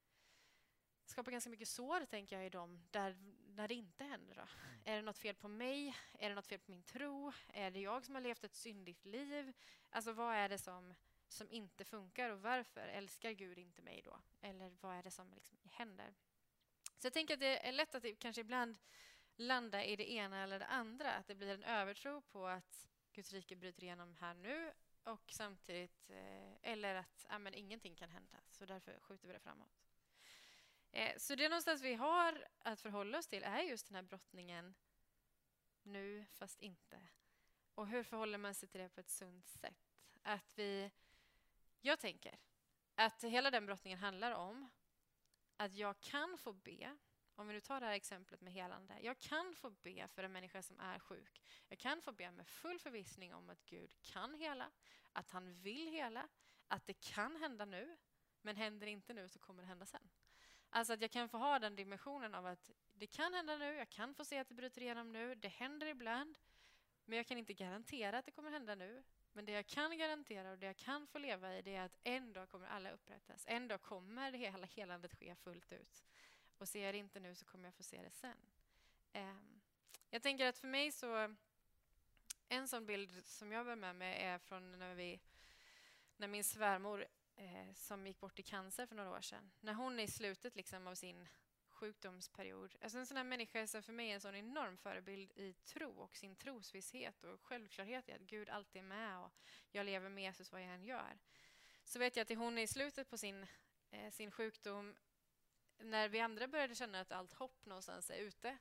[1.05, 3.15] skapar ganska mycket sår, tänker jag, i dem där,
[3.47, 4.35] när det inte händer.
[4.35, 4.41] Då.
[4.41, 4.81] Mm.
[4.85, 5.97] Är det något fel på mig?
[6.19, 7.31] Är det något fel på min tro?
[7.53, 9.53] Är det jag som har levt ett syndigt liv?
[9.89, 10.93] Alltså, vad är det som
[11.27, 14.19] som inte funkar och varför älskar Gud inte mig då?
[14.41, 16.13] Eller vad är det som liksom händer?
[16.97, 18.77] Så jag tänker att det är lätt att det kanske ibland
[19.35, 21.13] landa i det ena eller det andra.
[21.13, 24.73] Att det blir en övertro på att Guds rike bryter igenom här nu
[25.03, 29.39] och samtidigt, eh, eller att ja, men ingenting kan hända, så därför skjuter vi det
[29.39, 29.83] framåt.
[30.91, 34.75] Eh, så det någonstans vi har att förhålla oss till är just den här brottningen
[35.83, 37.01] nu, fast inte.
[37.75, 39.95] Och hur förhåller man sig till det på ett sunt sätt?
[40.21, 40.91] Att vi...
[41.81, 42.39] Jag tänker
[42.95, 44.69] att hela den brottningen handlar om
[45.57, 46.97] att jag kan få be
[47.35, 48.99] om vi nu tar det här exemplet med helande.
[49.01, 51.41] Jag kan få be för en människa som är sjuk.
[51.67, 54.71] Jag kan få be med full förvissning om att Gud kan hela,
[55.11, 56.27] att han vill hela,
[56.67, 57.97] att det kan hända nu,
[58.41, 60.09] men händer det inte nu så kommer det hända sen.
[60.69, 63.89] Alltså att jag kan få ha den dimensionen av att det kan hända nu, jag
[63.89, 66.37] kan få se att det bryter igenom nu, det händer ibland,
[67.05, 69.03] men jag kan inte garantera att det kommer hända nu.
[69.33, 71.97] Men det jag kan garantera och det jag kan få leva i det är att
[72.03, 73.45] en dag kommer alla upprättas.
[73.47, 76.03] En dag kommer det hela helandet ske fullt ut.
[76.57, 78.37] Och ser jag det inte nu så kommer jag få se det sen.
[79.13, 79.61] Ehm,
[80.09, 81.35] jag tänker att för mig så...
[82.49, 85.19] En sån bild som jag bär med mig är från när, vi,
[86.17, 89.51] när min svärmor eh, som gick bort i cancer för några år sedan.
[89.61, 91.27] När hon är i slutet liksom av sin
[91.69, 92.75] sjukdomsperiod.
[92.81, 95.91] Alltså en sån här människa som för mig är en sån enorm förebild i tro
[95.91, 99.31] och sin trosvisshet och självklarhet i att Gud alltid är med och
[99.71, 101.19] jag lever med Jesus vad jag än gör.
[101.83, 103.45] Så vet jag att hon är i slutet på sin,
[103.91, 104.95] eh, sin sjukdom
[105.83, 108.57] när vi andra började känna att allt hopp någonstans är ute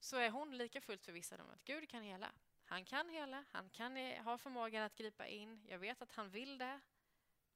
[0.00, 2.32] så är hon lika fullt förvissad om att Gud kan hela.
[2.64, 5.64] Han kan hela, han kan ha förmågan att gripa in.
[5.68, 6.80] Jag vet att han vill det.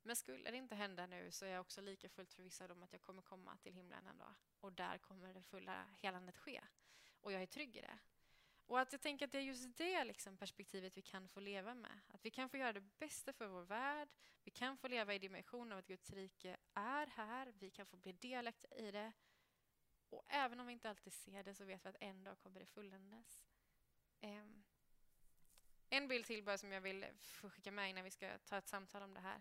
[0.02, 2.92] Men skulle det inte hända nu så är jag också lika fullt förvissad om att
[2.92, 4.34] jag kommer komma till himlen en dag.
[4.60, 6.60] Och där kommer det fulla helandet ske.
[7.20, 7.98] Och jag är trygg i det.
[8.66, 11.74] Och att jag tänker att det är just det liksom perspektivet vi kan få leva
[11.74, 12.00] med.
[12.08, 14.08] Att vi kan få göra det bästa för vår värld.
[14.44, 17.52] Vi kan få leva i dimensionen av att Guds rike är här.
[17.58, 19.12] Vi kan få bli delaktiga i det.
[20.10, 22.60] Och även om vi inte alltid ser det så vet vi att en dag kommer
[22.60, 23.42] det fulländas.
[24.20, 24.62] Um,
[25.88, 28.68] en bild till bara som jag vill få skicka med innan vi ska ta ett
[28.68, 29.40] samtal om det här.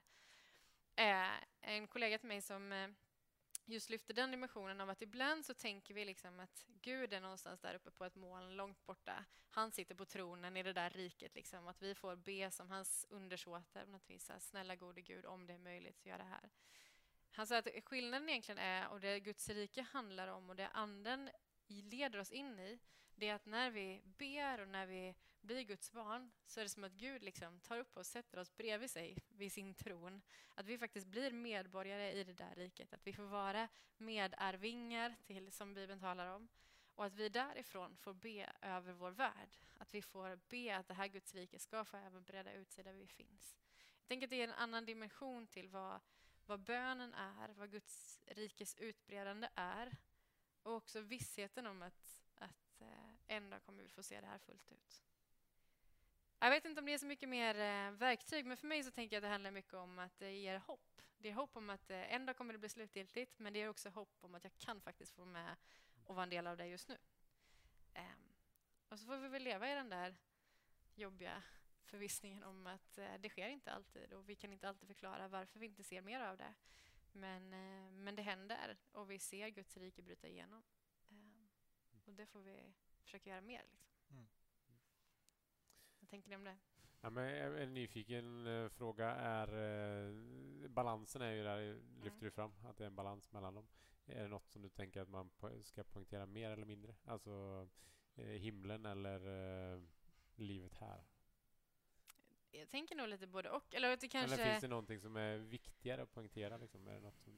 [1.00, 2.90] Uh, en kollega till mig som uh,
[3.66, 7.60] just lyfter den dimensionen av att ibland så tänker vi liksom att Gud är någonstans
[7.60, 9.26] där uppe på ett moln långt borta.
[9.50, 11.36] Han sitter på tronen i det där riket.
[11.36, 14.40] Liksom, att vi får be som hans undersåtar.
[14.40, 16.50] Snälla gode Gud, om det är möjligt, så gör det här.
[17.32, 21.30] Han sa att skillnaden egentligen är, och det Guds rike handlar om och det anden
[21.68, 22.80] leder oss in i,
[23.16, 26.70] det är att när vi ber och när vi blir Guds barn så är det
[26.70, 30.22] som att Gud liksom tar upp oss och sätter oss bredvid sig vid sin tron.
[30.56, 32.94] Att vi faktiskt blir medborgare i det där riket.
[32.94, 33.68] Att vi får vara
[33.98, 36.48] medarvingar till, som Bibeln talar om.
[36.96, 39.58] Och att vi därifrån får be över vår värld.
[39.78, 42.84] Att vi får be att det här Guds rike ska få även breda ut sig
[42.84, 43.58] där vi finns.
[44.00, 46.00] Jag tänker att det är en annan dimension till vad,
[46.46, 49.98] vad bönen är, vad Guds rikes utbredande är.
[50.64, 54.38] Och också vissheten om att, att eh, en dag kommer vi få se det här
[54.38, 55.04] fullt ut.
[56.40, 58.92] Jag vet inte om det är så mycket mer eh, verktyg, men för mig så
[58.92, 61.02] tänker jag att det handlar mycket om att det ger hopp.
[61.18, 63.70] Det är hopp om att eh, en dag kommer det bli slutgiltigt, men det är
[63.70, 65.56] också hopp om att jag kan faktiskt få med
[66.04, 66.98] och vara en del av det just nu.
[67.94, 68.34] Ehm,
[68.90, 70.16] och så får vi väl leva i den där
[70.96, 71.44] jobbiga
[71.86, 75.60] förvissningen om att eh, det sker inte alltid och vi kan inte alltid förklara varför
[75.60, 76.54] vi inte ser mer av det.
[77.12, 80.64] Men, eh, men det händer och vi ser Guds rike bryta igenom.
[81.10, 81.50] Um,
[82.06, 82.74] och det får vi
[83.04, 83.64] försöka göra mer.
[83.72, 83.88] Liksom.
[84.10, 84.28] Mm
[86.12, 86.58] tänker ni om det?
[87.02, 92.20] Ja, men en nyfiken eh, fråga är eh, balansen är ju där, lyfter mm.
[92.20, 93.68] du fram, att det är en balans mellan dem.
[94.06, 95.30] Är det något som du tänker att man
[95.64, 96.96] ska poängtera mer eller mindre?
[97.06, 97.68] Alltså
[98.16, 99.20] eh, himlen eller
[99.74, 99.82] eh,
[100.36, 101.04] livet här?
[102.52, 103.76] Jag tänker nog lite både och.
[103.76, 104.36] Eller, det kanske...
[104.36, 106.58] eller finns det någonting som är viktigare att poängtera?
[106.58, 106.88] Liksom?
[106.88, 107.34] Är det något som...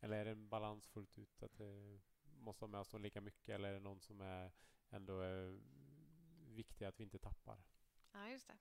[0.00, 1.42] Eller är det en balans fullt ut?
[1.42, 2.00] Att det
[2.38, 3.54] måste ha med oss lika mycket?
[3.54, 4.52] Eller är det någon som är
[4.90, 5.60] ändå är
[6.54, 7.58] viktiga att vi inte tappar.
[8.12, 8.56] Ja, just det.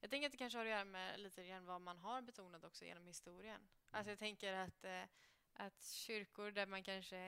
[0.00, 2.64] Jag tänker att det kanske har att göra med lite grann vad man har betonat
[2.64, 3.56] också genom historien.
[3.56, 3.68] Mm.
[3.90, 5.02] Alltså jag tänker att, eh,
[5.52, 7.18] att kyrkor där man kanske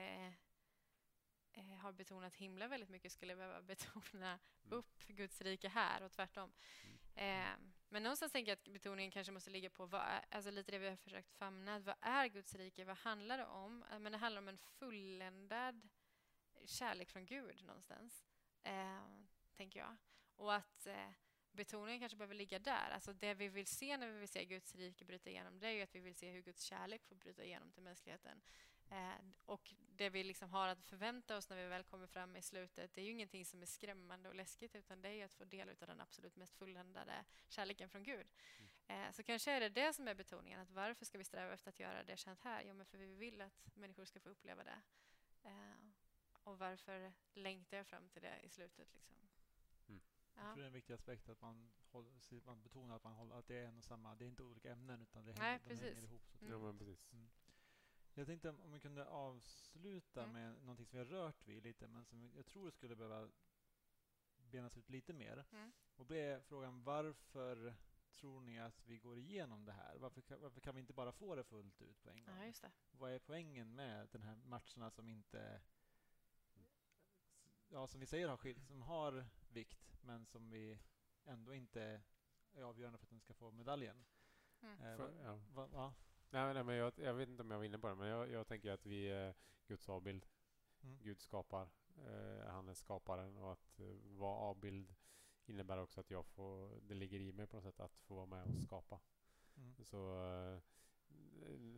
[1.53, 4.77] eh, har betonat himlen väldigt mycket skulle behöva betona mm.
[4.77, 6.53] upp Guds rike här och tvärtom.
[6.83, 6.97] Mm.
[7.21, 7.55] Eh,
[7.89, 10.79] men någonstans tänker jag att betoningen kanske måste ligga på vad är, alltså lite det
[10.79, 11.79] vi har försökt famna.
[11.79, 12.85] Vad är Guds rike?
[12.85, 13.83] Vad handlar det om?
[13.91, 15.89] Eh, men det handlar om en fulländad
[16.65, 18.23] kärlek från Gud någonstans.
[18.63, 19.03] Eh,
[19.55, 19.97] tänker jag.
[20.35, 21.09] Och att eh,
[21.51, 22.89] betoningen kanske behöver ligga där.
[22.91, 25.71] Alltså det vi vill se när vi vill se Guds rike bryta igenom, det är
[25.71, 28.41] ju att vi vill se hur Guds kärlek får bryta igenom till mänskligheten.
[28.91, 32.41] Eh, och det vi liksom har att förvänta oss när vi väl kommer fram i
[32.41, 35.45] slutet, det är ju ingenting som är skrämmande och läskigt, utan det är att få
[35.45, 38.27] del av den absolut mest fulländade kärleken från Gud.
[38.87, 40.59] Eh, så kanske är det det som är betoningen.
[40.59, 42.63] Att varför ska vi sträva efter att göra det känt här?
[42.67, 44.81] Jo, men för vi vill att människor ska få uppleva det.
[45.43, 45.75] Eh,
[46.43, 48.93] och varför längtar jag fram till det i slutet?
[48.93, 49.15] Liksom?
[49.87, 50.01] Mm.
[50.35, 53.35] Jag tror det är en viktig aspekt att man, håller, man betonar att, man håller,
[53.35, 54.15] att det är en och samma.
[54.15, 55.95] Det är inte olika ämnen utan det Nej, hänger, de precis.
[55.95, 56.21] hänger ihop.
[56.39, 56.53] Så Mm.
[56.53, 57.13] Ja, men precis.
[57.13, 57.29] Mm.
[58.13, 60.33] Jag tänkte om vi kunde avsluta Mm.
[60.33, 63.29] med någonting som vi har rört vid lite men som jag tror skulle behöva
[64.37, 65.45] benas ut lite mer.
[65.51, 65.71] Mm.
[65.95, 67.75] Och det är frågan varför
[68.11, 69.97] tror ni att vi går igenom det här?
[69.97, 72.35] Varför, kan- varför kan vi inte bara få det fullt ut på en gång?
[72.37, 72.71] Ja, just det.
[72.91, 75.61] Vad är poängen med den här matcherna som inte
[77.69, 80.79] ja, som vi säger har, skil- som har vikt men som vi
[81.25, 82.01] ändå inte
[82.53, 84.05] är avgörande för att den ska få medaljen?
[84.61, 84.81] Mm.
[84.81, 85.39] Eh, För, ja.
[85.53, 85.93] vad- ja.
[86.33, 88.31] Nej, nej, men jag, jag vet inte om jag var inne på det, men jag,
[88.31, 89.33] jag tänker att vi är
[89.67, 90.25] Guds avbild.
[90.83, 90.97] Mm.
[91.03, 91.69] Gud skapar.
[91.97, 94.95] Eh, han är skaparen och att eh, vara avbild
[95.45, 98.25] innebär också att jag får, det ligger i mig på något sätt att få vara
[98.25, 98.99] med och skapa.
[99.57, 99.75] Mm.
[99.83, 100.23] Så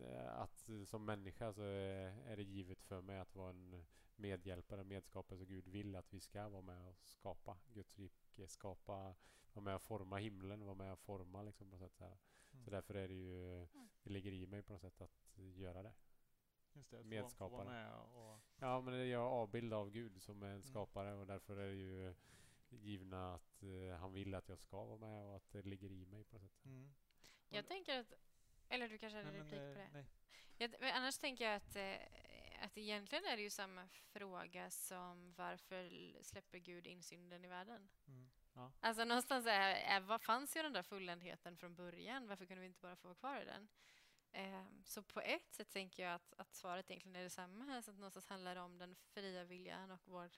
[0.00, 3.84] eh, att som människa så är, det givet för mig att vara en
[4.16, 5.38] medhjälpare, medskapare.
[5.38, 9.14] Så Gud vill att vi ska vara med och skapa Guds rike, skapa,
[9.52, 11.98] vara med och forma himlen, vara med och forma liksom på något sätt.
[11.98, 12.16] Så, här.
[12.54, 12.64] Mm.
[12.64, 13.66] så därför är det ju,
[14.02, 15.92] det ligger i mig på något sätt att göra det.
[16.72, 17.64] Just det, medskapare.
[17.64, 20.62] med och, Ja, men jag är avbild av Gud som är en Mm.
[20.62, 22.14] skapare och därför är det ju
[22.68, 26.06] givna att eh, han vill att jag ska vara med och att det ligger i
[26.06, 26.64] mig på något sätt.
[26.64, 26.94] mm.
[27.48, 28.12] Jag tänker att...
[28.68, 29.90] Eller du kanske hade Nej, men, replik på eh, det?
[29.92, 30.06] nej.
[30.58, 35.32] Jag, men annars tänker jag att, eh, att egentligen är det ju samma fråga som
[35.36, 37.88] varför släpper Gud in synden i världen?
[38.08, 38.30] Mm.
[38.54, 38.72] Ja.
[38.80, 42.26] Alltså någonstans är, är, vad fanns ju den där fulländheten från början?
[42.26, 43.68] Varför kunde vi inte bara få vara kvar i den?
[44.32, 47.80] Eh, så på ett sätt tänker jag att, att svaret egentligen är detsamma här.
[47.82, 50.30] Så att någonstans handlar det om den fria viljan och vår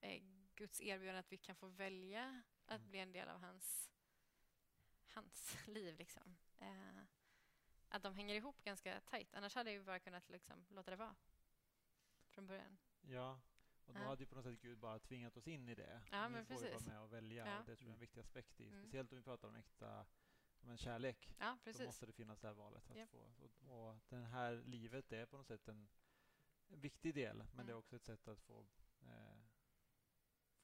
[0.00, 0.22] eh,
[0.54, 2.90] Guds erbjudande att vi kan få välja att Mm.
[2.90, 3.90] bli en del av hans,
[5.14, 5.96] hans liv.
[5.98, 6.36] Liksom.
[6.58, 7.02] Eh,
[7.88, 9.34] att de hänger ihop ganska tajt.
[9.34, 11.14] Annars hade vi bara kunnat liksom, låta det vara
[12.30, 12.78] från början.
[13.00, 13.40] ja,
[13.88, 14.06] och då Ja.
[14.06, 16.02] hade ju på något sätt Gud bara tvingat oss in i det.
[16.10, 16.86] Ja, nu men får vi precis.
[16.86, 17.58] vara med och välja Ja.
[17.60, 18.68] och det tror jag är en viktig aspekt i.
[18.68, 18.80] Mm.
[18.82, 20.06] Speciellt om vi pratar om äkta
[20.60, 21.34] men kärlek.
[21.38, 21.86] Ja, Då precis.
[21.86, 22.90] måste det finnas det här valet.
[22.90, 23.10] Att Japp.
[23.10, 23.32] få,
[23.68, 25.88] och, och det här livet är på något sätt en,
[26.70, 27.78] viktig del men det är Mm.
[27.78, 28.66] också ett sätt att få,
[29.02, 29.38] eh,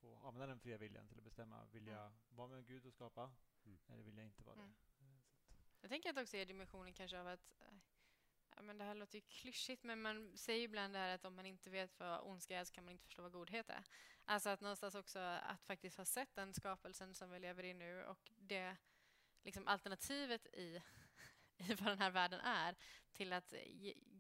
[0.01, 1.65] få använda den fria viljan till att bestämma.
[1.73, 1.95] Vill Mm.
[1.95, 3.33] jag vara med Gud och skapa
[3.65, 3.79] Mm.
[3.89, 4.75] eller vill jag inte vara Mm.
[4.99, 5.05] det?
[5.05, 5.11] Eh,
[5.47, 7.69] så att- Jag tänker att det också är dimensionen kanske av att eh,
[8.57, 11.25] ja, men det här låter ju klyschigt, men man säger ju ibland det här att
[11.25, 13.85] om man inte vet vad ondska är så kan man inte förstå vad godhet är.
[14.25, 18.05] Alltså att någonstans också att faktiskt ha sett den skapelsen som vi lever i nu
[18.05, 18.77] och det
[19.43, 20.83] liksom alternativet i,
[21.57, 22.77] i vad den här världen är
[23.13, 23.55] till att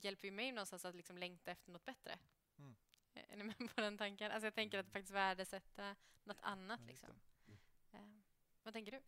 [0.03, 2.19] hjälper ju mig någonstans att liksom längta efter något bättre.
[2.59, 2.77] Mm.
[3.15, 4.33] Är ni med på den tanken?
[4.33, 6.81] Alltså jag tänker att faktiskt värdesätta något annat.
[6.87, 7.21] Liksom.
[7.45, 7.99] det.
[7.99, 8.09] Eh,
[8.63, 8.99] vad tänker du?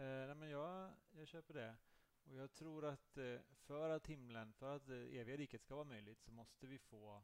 [0.00, 1.76] Eh, nej, men jag, jag köper det.
[2.24, 5.84] Och jag tror att eh, för att himlen, för att det eviga riket ska vara
[5.84, 7.22] möjligt så måste vi få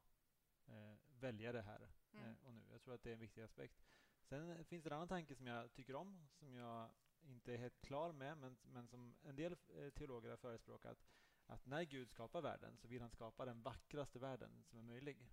[0.66, 2.24] eh, välja det här Mm.
[2.26, 2.62] eh, och nu.
[2.70, 3.82] Jag tror att det är en viktig aspekt.
[4.22, 6.90] Sen finns det en annan tanke som jag tycker om, som jag
[7.22, 10.98] inte är helt klar med, men, men som en del eh, teologer har förespråkat,
[11.46, 15.28] att när Gud skapar världen så vill han skapa den vackraste världen som är möjlig.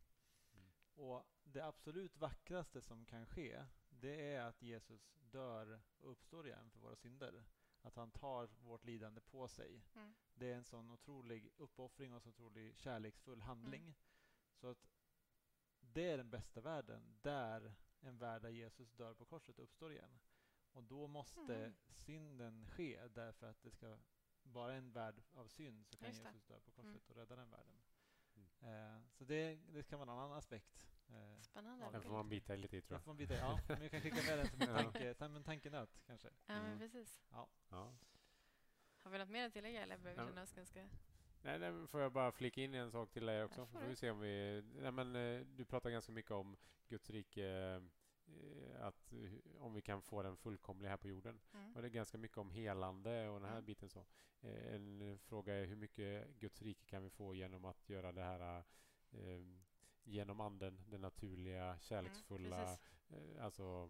[0.53, 0.67] Mm.
[0.95, 6.69] Och det absolut vackraste som kan ske, det är att Jesus dör och uppstår igen
[6.71, 7.43] för våra synder.
[7.87, 9.83] Att han tar vårt lidande på sig.
[9.95, 10.15] Mm.
[10.33, 13.81] Det är en sån otrolig uppoffring och en så otrolig kärleksfull handling.
[13.81, 13.93] Mm.
[14.55, 14.87] Så att
[15.79, 20.19] det är den bästa världen, där en värld där Jesus dör på korset uppstår igen.
[20.71, 21.73] Och då måste Mm.
[21.89, 23.97] synden ske, därför att det ska
[24.43, 26.07] vara en värld av synd så kan.
[26.09, 27.01] Jesus dö på korset Mm.
[27.09, 27.81] och rädda den världen.
[28.35, 28.47] Mm.
[28.61, 30.87] Eh, så det, det kan vara en annan aspekt.
[31.09, 31.85] Eh, Spännande.
[31.85, 33.91] Ja, Den får man bita i lite i tror jag får bita, ja, men jag
[33.91, 34.77] kan skicka med den som en, Ja.
[34.83, 36.27] tanke, som en tankenöt kanske.
[36.27, 36.79] Ja, men Mm.
[36.79, 37.21] precis.
[37.31, 37.47] Ja.
[39.03, 40.27] Har vi något mer att tillägga eller börjar vi Ja.
[40.27, 40.89] känna oss ganska...
[41.41, 43.61] Nej, nej, får jag bara flika in en sak till dig också?
[43.61, 43.95] Ja, Så får får vi du.
[43.95, 44.63] se om vi...
[44.81, 47.45] Nej, men, eh, du pratar ganska mycket om Guds rike,
[48.27, 49.13] eh, att
[49.59, 51.39] om vi kan få den fullkomlig här på jorden.
[51.53, 51.75] Mm.
[51.75, 53.65] Och det är ganska mycket om helande och den här Mm.
[53.65, 53.89] biten.
[53.89, 54.05] så.
[54.41, 58.57] En fråga är hur mycket Guds rike kan vi få genom att göra det här
[59.11, 59.41] eh,
[60.07, 63.11] genom anden, det naturliga, kärleksfulla, Mm, precis.
[63.37, 63.89] eh, alltså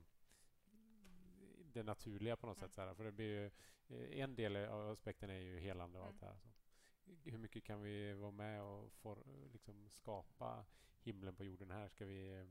[1.73, 2.69] det naturliga på något Mm.
[2.69, 2.75] sätt.
[2.75, 2.93] Så här.
[2.93, 3.45] För det blir ju,
[3.87, 6.25] eh, en del av aspekten är ju helande och allt Mm.
[6.25, 6.37] det här.
[6.37, 7.29] Så.
[7.31, 10.65] Hur mycket kan vi vara med och for, liksom skapa
[11.03, 11.87] himlen på jorden här?
[11.87, 12.39] Ska vi...
[12.41, 12.47] eh,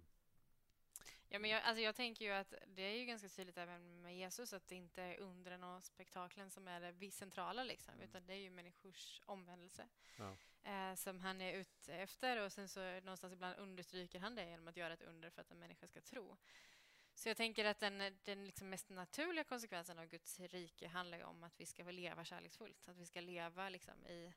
[1.28, 4.16] Ja, men jag, alltså jag tänker ju att det är ju ganska tydligt även med
[4.18, 8.04] Jesus att det inte är undren och spektaklen som är det centrala, liksom, Mm.
[8.08, 9.88] utan det är ju människors omvändelse
[10.18, 10.36] Ja
[10.66, 14.68] eh, som han är ute efter och sen så någonstans ibland understryker han det genom
[14.68, 16.36] att göra ett under för att en människa ska tro.
[17.14, 21.44] Så jag tänker att den, den liksom mest naturliga konsekvensen av Guds rike handlar om
[21.44, 22.88] att vi ska leva kärleksfullt.
[22.88, 24.34] Att vi ska leva liksom i,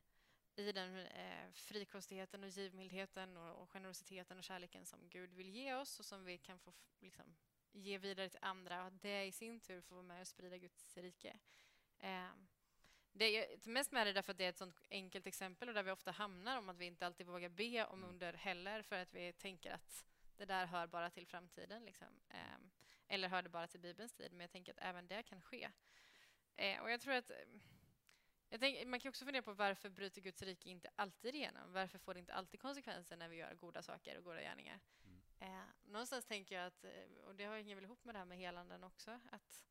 [0.56, 5.74] i den eh, frikostigheten och givmildheten och, och, generositeten och kärleken som Gud vill ge
[5.74, 7.36] oss och som vi kan få liksom,
[7.72, 10.58] ge vidare till andra och att det i sin tur får vara med och sprida
[10.58, 11.38] Guds rike.
[11.98, 12.30] Eh,
[13.12, 15.82] det är mest med det därför att det är ett sånt enkelt exempel och där
[15.82, 18.10] vi ofta hamnar om att vi inte alltid vågar be om mm.
[18.10, 20.06] under heller för att vi tänker att
[20.36, 21.84] det där hör bara till framtiden.
[21.84, 22.20] Liksom.
[22.28, 22.58] Eh,
[23.08, 25.70] eller hör det bara till Bibelns tid, men jag tänker att även det kan ske.
[26.56, 27.30] Eh, och jag tror att
[28.48, 31.72] jag tänker, man kan också fundera på varför bryter Guds rike inte alltid igenom?
[31.72, 34.80] Varför får det inte alltid konsekvenser när vi gör goda saker och goda gärningar?
[35.04, 35.20] Mm.
[35.38, 38.38] Eh, någonstans tänker jag att, eh, och det hänger väl ihop med det här med
[38.38, 39.66] helanden också, att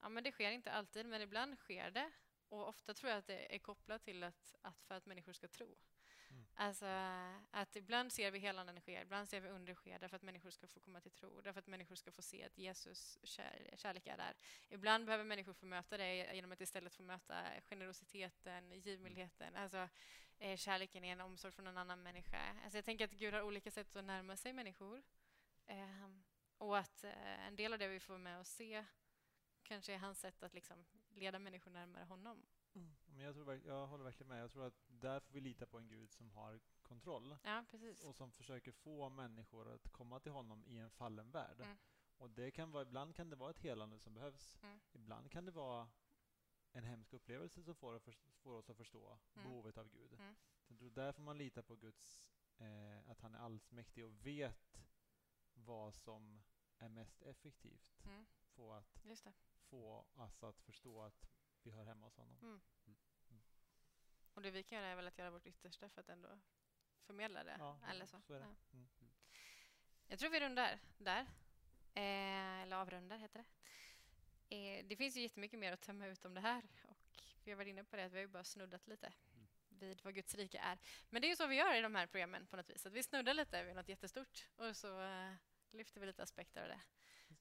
[0.00, 2.10] ja, men det sker inte alltid, men ibland sker det.
[2.52, 5.48] Och ofta tror jag att det är kopplat till att, att för att människor ska
[5.48, 5.66] tro.
[6.30, 6.44] Mm.
[6.54, 6.86] Alltså
[7.50, 10.66] att ibland ser vi helanden ske, ibland ser vi under ske därför att människor ska
[10.66, 14.16] få komma till tro, därför att människor ska få se att Jesus kär, kärlek är
[14.16, 14.36] där.
[14.68, 19.88] Ibland behöver människor få möta det genom att istället få möta generositeten, givmildheten, alltså
[20.38, 22.56] eh, kärleken i en omsorg från en annan människa.
[22.64, 25.02] Alltså jag tänker att Gud har olika sätt att närma sig människor.
[25.66, 26.08] Eh,
[26.58, 28.84] och att eh, en del av det vi får med att se
[29.62, 30.84] kanske är hans sätt att liksom
[31.14, 32.46] leda människor närmare honom.
[32.74, 32.96] Mm.
[33.06, 34.42] Men jag, tror, jag håller verkligen med.
[34.42, 37.36] Jag tror att där får vi lita på en Gud som har kontroll.
[37.44, 37.64] Ja.
[38.04, 41.60] Och som försöker få människor att komma till honom i en fallen värld.
[41.60, 41.76] Mm.
[42.16, 44.58] Och det kan vara, ibland kan det vara ett helande som behövs.
[44.62, 44.80] Mm.
[44.92, 45.88] Ibland kan det vara
[46.72, 48.00] en hemsk upplevelse som får,
[48.42, 49.48] får oss att förstå mm.
[49.48, 50.14] behovet av Gud.
[50.14, 50.34] Mm.
[50.78, 52.26] Så där får man lita på Guds,
[52.58, 54.82] eh, att han är allsmäktig och vet
[55.54, 56.42] vad som
[56.78, 58.04] är mest effektivt.
[58.04, 58.26] Mm.
[58.42, 59.04] Få att
[59.72, 61.26] få oss att förstå att
[61.62, 62.38] vi hör hemma hos honom.
[62.42, 62.60] Mm.
[62.86, 63.42] Mm.
[64.34, 66.40] Och det vi kan göra är väl att göra vårt yttersta för att ändå
[67.06, 67.56] förmedla det.
[67.58, 68.20] Ja, eller så.
[68.20, 68.38] så det.
[68.38, 68.54] Ja.
[68.72, 68.88] Mm.
[70.06, 71.20] Jag tror vi rundar där.
[71.94, 73.46] Eh, eller avrundar, heter det.
[74.56, 76.62] Eh, det finns ju jättemycket mer att tömma ut om det här.
[76.82, 76.96] Och
[77.44, 79.48] vi har varit inne på det, att vi har bara snuddat lite mm.
[79.68, 80.78] vid vad Guds rike är.
[81.10, 82.86] Men det är ju så vi gör i de här programmen på något vis.
[82.86, 85.34] Att vi snuddar lite vid något jättestort och så eh,
[85.70, 86.80] lyfter vi lite aspekter av det.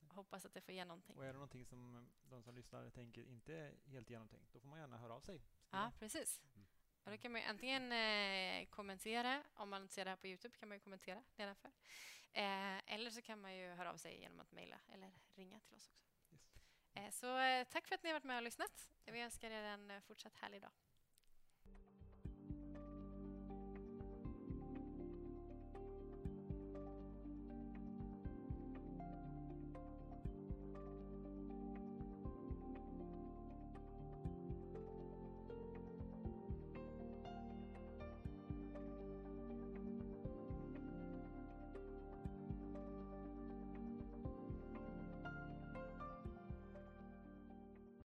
[0.09, 1.17] Hoppas att det får ge någonting.
[1.17, 4.67] Och är det någonting som de som lyssnar tänker inte är helt genomtänkt, då får
[4.67, 5.41] man gärna höra av sig.
[5.69, 6.41] Ja, precis.
[6.55, 6.67] Mm.
[7.03, 10.69] Och då kan man antingen eh, kommentera, om man ser det här på Youtube kan
[10.69, 11.71] man kommentera nedanför.
[12.33, 15.75] Eh, eller så kan man ju höra av sig genom att mejla eller ringa till
[15.75, 16.07] oss också.
[16.31, 16.53] Yes.
[16.93, 18.91] Eh, så eh, tack för att ni har varit med och lyssnat.
[19.05, 20.71] Vi önskar er en eh, fortsatt härlig dag.